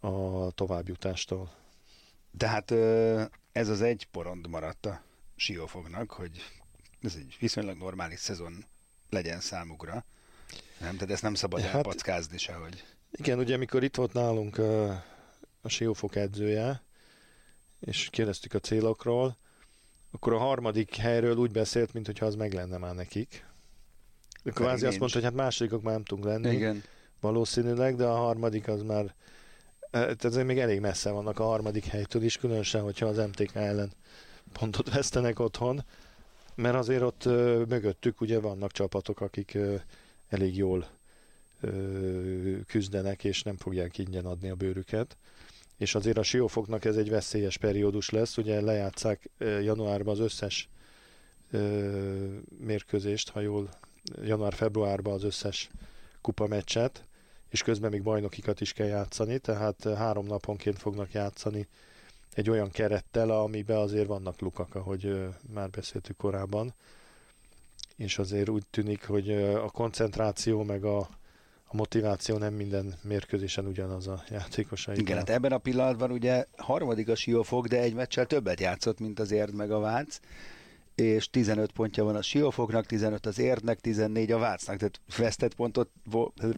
a 0.03 0.51
továbbjutástól. 0.51 1.51
De 2.31 2.49
hát 2.49 2.71
ez 3.53 3.69
az 3.69 3.81
egy 3.81 4.09
porond 4.11 4.49
maradt 4.49 4.87
a 4.87 5.03
Siófoknak, 5.37 6.11
hogy 6.11 6.43
ez 7.03 7.15
egy 7.17 7.37
viszonylag 7.41 7.79
normális 7.79 8.19
szezon 8.19 8.65
legyen 9.11 9.41
számukra. 9.41 10.05
Nem, 10.81 10.95
tehát 10.95 11.11
ezt 11.11 11.23
nem 11.23 11.35
szabad 11.35 11.61
hát, 11.61 11.75
elpackázni 11.75 12.39
sehogy. 12.39 12.85
Igen, 13.11 13.39
ugye 13.39 13.55
amikor 13.55 13.83
itt 13.83 13.97
volt 13.97 14.13
nálunk 14.13 14.59
a, 14.59 14.91
a 15.61 15.69
Siófok 15.69 16.17
edzője, 16.17 16.83
és 17.81 18.09
kérdeztük 18.11 18.55
a 18.55 18.59
célokról, 18.59 19.37
akkor 20.11 20.33
a 20.33 20.39
harmadik 20.39 20.97
helyről 20.97 21.37
úgy 21.37 21.51
beszélt, 21.51 21.93
mintha 21.93 22.27
az 22.27 22.35
meg 22.35 22.53
lenne 22.53 22.77
már 22.77 22.95
nekik. 22.95 23.47
Kvázi 24.45 24.87
azt 24.87 24.99
mondta, 24.99 25.19
hogy 25.19 25.27
hát 25.27 25.37
másodikok 25.37 25.83
már 25.83 25.95
nem 25.95 26.05
tudunk 26.05 26.27
lenni. 26.27 26.55
Igen. 26.55 26.83
Valószínűleg, 27.21 27.97
de 27.97 28.07
a 28.07 28.17
harmadik 28.17 28.69
az 28.69 28.83
már 28.83 29.15
tehát 29.93 30.25
azért 30.25 30.47
még 30.47 30.59
elég 30.59 30.81
messze 30.81 31.11
vannak 31.11 31.39
a 31.39 31.45
harmadik 31.45 31.85
helytől 31.85 32.23
is, 32.23 32.37
különösen, 32.37 32.83
hogyha 32.83 33.07
az 33.07 33.17
MTK 33.17 33.55
ellen 33.55 33.93
pontot 34.53 34.93
vesztenek 34.93 35.39
otthon, 35.39 35.85
mert 36.55 36.75
azért 36.75 37.03
ott 37.03 37.25
ö, 37.25 37.63
mögöttük 37.69 38.21
ugye 38.21 38.41
vannak 38.41 38.73
csapatok, 38.73 39.21
akik 39.21 39.55
ö, 39.55 39.75
elég 40.29 40.57
jól 40.57 40.89
ö, 41.61 42.61
küzdenek, 42.67 43.25
és 43.25 43.43
nem 43.43 43.57
fogják 43.57 43.99
ingyen 43.99 44.27
adni 44.27 44.51
a 44.51 44.55
bőrüket. 44.55 45.17
És 45.77 45.95
azért 45.95 46.19
a 46.19 46.23
Siófoknak 46.23 46.85
ez 46.85 46.97
egy 46.97 47.11
veszélyes 47.11 47.57
periódus 47.57 48.11
lesz, 48.11 48.37
ugye 48.37 48.61
lejátszák 48.61 49.31
januárban 49.39 50.15
az 50.15 50.21
összes 50.21 50.69
ö, 51.51 51.59
mérkőzést, 52.59 53.29
ha 53.29 53.41
jól, 53.41 53.69
január-februárban 54.23 55.13
az 55.13 55.25
összes 55.25 55.71
kupameccset, 56.21 57.05
és 57.53 57.63
közben 57.63 57.91
még 57.91 58.03
bajnokikat 58.03 58.61
is 58.61 58.73
kell 58.73 58.87
játszani, 58.87 59.39
tehát 59.39 59.89
három 59.97 60.27
naponként 60.27 60.79
fognak 60.79 61.13
játszani 61.13 61.67
egy 62.35 62.51
olyan 62.51 62.71
kerettel, 62.71 63.31
amiben 63.31 63.77
azért 63.77 64.07
vannak 64.07 64.41
lukak, 64.41 64.75
ahogy 64.75 65.29
már 65.55 65.71
beszéltük 65.71 66.17
korábban, 66.17 66.75
és 67.97 68.19
azért 68.19 68.49
úgy 68.49 68.67
tűnik, 68.71 69.07
hogy 69.07 69.31
a 69.55 69.71
koncentráció 69.71 70.63
meg 70.63 70.85
a, 70.85 70.99
a 71.65 71.77
motiváció 71.77 72.37
nem 72.37 72.55
minden 72.55 72.95
mérkőzésen 73.03 73.67
ugyanaz 73.67 74.07
a 74.07 74.23
játékosai. 74.31 74.99
Igen, 74.99 75.17
hát 75.17 75.31
ebben 75.31 75.53
a 75.53 75.59
pillanatban 75.59 76.11
ugye 76.11 76.47
harmadik 76.57 77.09
a 77.09 77.15
Siófok, 77.15 77.67
de 77.67 77.81
egy 77.81 77.95
meccsel 77.95 78.27
többet 78.27 78.61
játszott, 78.61 78.99
mint 78.99 79.19
az 79.19 79.31
Érd 79.31 79.55
meg 79.55 79.71
a 79.71 79.79
Vác 79.79 80.21
és 80.95 81.31
15 81.31 81.73
pontja 81.73 82.05
van 82.05 82.17
a 82.17 82.23
Siófoknak, 82.23 82.87
15 82.87 83.27
az 83.27 83.39
Érdnek, 83.39 83.81
14 83.81 84.33
a 84.33 84.39
Vácnak, 84.39 84.77
tehát 84.77 85.01
vesztett 85.17 85.55
pontot, 85.55 85.91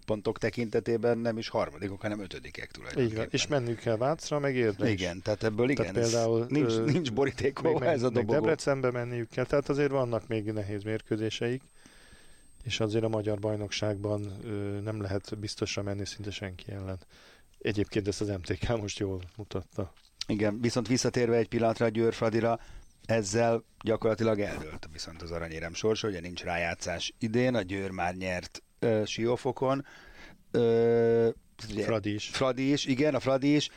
pontok 0.07 0.39
tekintetében 0.39 1.19
nem 1.19 1.39
is 1.39 1.49
harmadikok, 1.49 2.01
hanem 2.01 2.21
ötödikek 2.21 2.71
tulajdonképpen. 2.71 3.17
Igen, 3.17 3.29
és 3.31 3.47
mennünk 3.47 3.79
kell 3.79 3.97
Vácra, 3.97 4.39
meg 4.39 4.57
Érdre 4.57 4.91
Igen, 4.91 5.23
tehát 5.23 5.43
ebből 5.43 5.71
igen, 5.71 5.93
tehát 5.93 6.11
például, 6.11 6.47
nincs, 6.49 6.73
ö, 6.73 6.85
nincs 6.85 7.13
borítékolva 7.13 7.85
ez 7.85 8.03
a 8.03 8.09
dobogó. 8.09 8.33
Meg 8.33 8.41
Debrecenbe 8.41 8.91
menniük 8.91 9.29
kell, 9.29 9.45
tehát 9.45 9.69
azért 9.69 9.91
vannak 9.91 10.29
még 10.29 10.53
nehéz 10.53 10.83
mérkőzéseik, 10.83 11.63
és 12.63 12.81
azért 12.81 13.05
a 13.05 13.09
magyar 13.09 13.39
bajnokságban 13.39 14.33
ö, 14.45 14.81
nem 14.81 15.01
lehet 15.01 15.39
biztosra 15.39 15.83
menni 15.83 16.07
szinte 16.07 16.31
senki 16.31 16.73
ellen. 16.73 16.99
Egyébként 17.59 18.09
ezt 18.09 18.21
az 18.21 18.29
MTK 18.29 18.81
most 18.81 18.99
jól 18.99 19.23
mutatta. 19.37 19.93
Igen, 20.27 20.61
viszont 20.61 20.89
visszatérve 20.89 21.37
egy 21.37 21.49
pillanatra 21.49 21.87
a 21.87 21.89
Győr 21.89 22.15
Fradira, 22.15 22.61
ezzel 23.07 23.65
gyakorlatilag 23.85 24.41
eldőlt 24.41 24.89
viszont 24.93 25.23
az 25.23 25.31
aranyérem 25.31 25.75
sorsa, 25.75 26.09
ugye 26.09 26.21
nincs 26.21 26.43
rájátszás 26.43 27.15
idén, 27.19 27.55
a 27.55 27.63
Győr 27.63 27.91
már 27.91 28.15
nyert 28.15 28.63
ö, 28.79 29.03
Siófokon. 29.07 29.87
Ö, 30.51 31.29
ugye, 31.71 31.85
Fradi 31.85 32.15
is. 32.15 32.29
Fradi 32.29 32.73
is, 32.73 32.85
igen, 32.85 33.15
a 33.15 33.21
Fradi 33.21 33.55
is, 33.55 33.69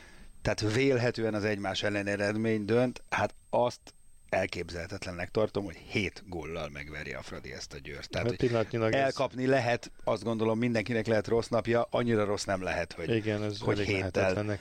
tehát 0.42 0.74
vélhetően 0.74 1.34
az 1.34 1.44
egymás 1.44 1.82
ellen 1.82 2.06
eredmény 2.06 2.64
dönt, 2.64 3.02
hát 3.08 3.34
azt 3.50 3.80
elképzelhetetlennek 4.28 5.30
tartom, 5.30 5.64
hogy 5.64 5.76
hét 5.76 6.22
góllal 6.26 6.68
megveri 6.68 7.12
a 7.12 7.22
Fradi 7.22 7.52
ezt 7.52 7.72
a 7.72 7.78
győrt. 7.78 8.10
Tehát, 8.10 8.42
hát 8.52 8.94
elkapni 8.94 9.42
ez... 9.42 9.48
lehet, 9.48 9.90
azt 10.04 10.22
gondolom 10.22 10.58
mindenkinek 10.58 11.06
lehet 11.06 11.26
rossz 11.26 11.48
napja, 11.48 11.86
annyira 11.90 12.24
rossz 12.24 12.44
nem 12.44 12.62
lehet, 12.62 12.92
hogy, 12.92 13.14
Igen, 13.14 13.42
ez 13.42 13.58
hogy 13.58 13.80
héttel. 13.80 14.58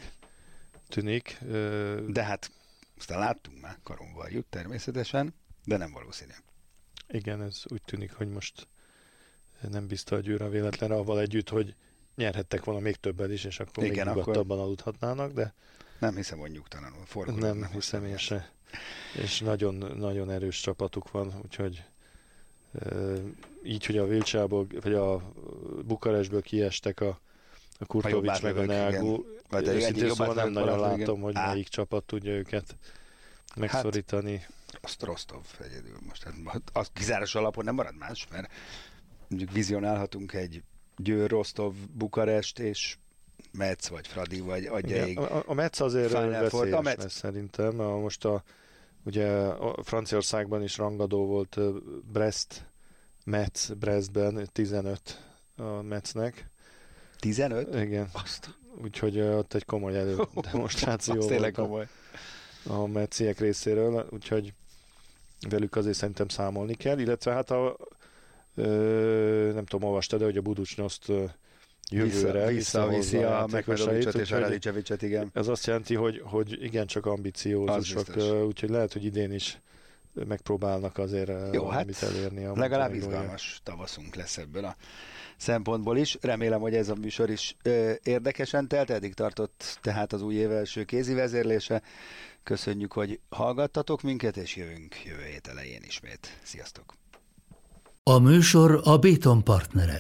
tűnik. 0.90 1.38
De 2.08 2.24
hát 2.24 2.52
aztán 2.98 3.20
láttunk 3.20 3.62
már 3.62 3.78
karonvarjút 3.84 4.46
természetesen, 4.46 5.34
de 5.66 5.78
nem 5.78 5.92
valószínű. 5.92 6.32
Igen, 7.08 7.42
ez 7.42 7.62
úgy 7.68 7.82
tűnik, 7.82 8.14
hogy 8.14 8.30
most 8.30 8.68
nem 9.70 9.88
biztos 9.88 10.18
a 10.18 10.22
győr 10.22 10.50
véletlenre, 10.50 10.96
avval 10.96 11.20
együtt, 11.20 11.50
hogy 11.50 11.76
nyerhettek 12.16 12.64
volna 12.64 12.80
még 12.82 12.96
többet 12.96 13.30
is, 13.30 13.44
és 13.44 13.60
akkor 13.60 13.84
Igen, 13.84 14.06
még 14.06 14.16
nyugodtabban 14.16 14.58
akkor... 14.58 14.68
aludhatnának, 14.68 15.34
de 15.34 15.54
nem 16.00 16.16
hiszem, 16.16 16.40
hogy 16.40 16.52
nyugtalanul 16.52 17.06
forgolódnak. 17.06 17.60
Nem 17.60 17.72
hiszem 17.72 18.06
én 18.06 18.18
se. 18.18 18.52
És 19.16 19.40
nagyon, 19.40 19.76
nagyon 19.98 20.30
erős 20.30 20.60
csapatuk 20.60 21.12
van, 21.12 21.34
úgyhogy 21.44 21.84
így, 23.64 23.86
hogy 23.86 23.98
a 23.98 24.08
Vilcsából, 24.08 24.68
vagy 24.82 24.94
a 24.94 25.32
Bukarestből 25.86 26.42
kiestek 26.42 27.02
a, 27.02 27.20
a 27.80 27.86
Kurtovics 27.86 28.42
meg 28.42 28.58
a 28.58 28.66
Vagy 29.50 29.68
őszintén 29.68 30.10
szóval 30.10 30.34
nem 30.34 30.52
nagyon 30.52 30.80
látom, 30.80 31.00
igen. 31.00 31.20
hogy 31.20 31.36
Á. 31.36 31.48
melyik 31.48 31.68
csapat 31.68 32.04
tudja 32.04 32.32
őket 32.32 32.76
megszorítani. 33.56 34.38
Hát, 34.38 34.80
azt 34.82 35.04
Rostov 35.04 35.44
egyedül 35.60 35.98
most. 36.08 36.24
Hát, 36.46 36.62
az 36.74 36.90
kizáros 36.94 37.36
alapon 37.36 37.64
nem 37.64 37.76
marad 37.76 37.98
más, 37.98 38.28
mert 38.32 38.52
mondjuk 39.28 39.52
vizionálhatunk 39.52 40.34
egy 40.34 40.64
Győr, 40.98 41.30
Rostov, 41.30 41.74
Bukarest 41.94 42.60
és 42.60 42.98
Metz 43.52 43.90
vagy 43.90 44.08
Fradi, 44.08 44.40
vagy 44.40 44.66
adjaig. 44.66 45.20
A, 45.20 45.44
a 45.46 45.54
Metz 45.54 45.82
azért 45.82 46.12
veszélyes 46.12 46.74
a 46.74 46.82
Metz... 46.82 47.14
szerintem. 47.14 47.80
A, 47.80 47.98
most 47.98 48.26
a, 48.26 48.44
ugye 49.04 49.28
a 49.28 49.84
Franciaországban 49.84 50.64
is 50.64 50.78
rangadó 50.78 51.26
volt 51.26 51.58
Brest, 52.12 52.66
Metz 53.26 53.70
Brestben 53.80 54.50
15 54.52 55.22
a 55.56 55.82
Metznek. 55.82 56.50
15? 57.20 57.76
Igen. 57.76 58.10
Azt. 58.12 58.58
Úgyhogy 58.84 59.20
ott 59.20 59.54
egy 59.54 59.66
komoly 59.66 59.98
elő 59.98 60.18
demonstráció 60.52 61.16
volt 61.20 61.28
tényleg 61.28 61.52
komoly. 61.52 61.88
a, 62.64 62.74
a 62.74 62.86
meciek 62.86 63.40
részéről, 63.40 64.08
úgyhogy 64.10 64.54
velük 65.50 65.76
azért 65.76 65.98
szerintem 65.98 66.28
számolni 66.28 66.74
kell, 66.74 67.00
illetve 67.00 67.32
hát 67.34 67.52
a 67.52 67.78
ö, 68.56 69.52
nem 69.54 69.66
tudom, 69.66 69.90
olvastad, 69.90 70.20
de 70.20 70.26
hogy 70.26 70.38
a 70.38 70.42
Buducsnoszt 70.42 71.12
jövőre 71.90 72.48
visszaviszi 72.48 73.18
vissza, 73.18 73.40
a 73.40 73.48
Mekmedovicsot 73.48 74.16
és 74.16 74.32
a 74.32 74.40
Radicsevicset, 74.40 75.02
igen. 75.02 75.30
Ez 75.34 75.48
azt 75.48 75.66
jelenti, 75.66 75.96
hogy, 75.96 76.22
hogy 76.26 76.64
igen, 76.64 76.88
csak 76.88 77.06
ambiciózusok, 77.06 78.16
úgyhogy 78.46 78.70
lehet, 78.70 78.94
hogy 78.94 79.06
idén 79.06 79.32
is 79.32 79.60
megpróbálnak 80.14 80.98
azért 80.98 81.54
Jó, 81.54 81.64
valamit 81.64 81.98
hát 81.98 82.10
elérni. 82.10 82.46
A 82.46 82.54
legalább 82.56 82.94
izgalmas 82.94 83.60
tavaszunk 83.64 84.16
lesz 84.16 84.38
ebből 84.38 84.66
a 84.66 84.76
szempontból 85.38 85.98
is. 85.98 86.18
Remélem, 86.22 86.60
hogy 86.60 86.76
ez 86.76 86.90
a 86.90 86.96
műsor 86.96 87.30
is 87.30 87.56
ö, 87.64 87.92
érdekesen 88.04 88.68
telt, 88.68 88.90
eddig 88.90 89.14
tartott 89.14 89.80
tehát 89.82 90.14
az 90.14 90.22
új 90.22 90.36
év 90.36 90.52
első 90.52 90.84
kézi 90.84 91.14
vezérlése. 91.14 91.82
Köszönjük, 92.44 92.94
hogy 92.94 93.20
hallgattatok 93.30 94.02
minket, 94.02 94.38
és 94.38 94.56
jövünk 94.56 94.96
jövő 95.06 95.24
hét 95.24 95.48
elején 95.48 95.82
ismét. 95.86 96.38
Sziasztok! 96.44 96.94
A 98.04 98.20
műsor 98.20 98.82
a 98.84 98.98
Béton 98.98 99.44
partnere. 99.44 100.00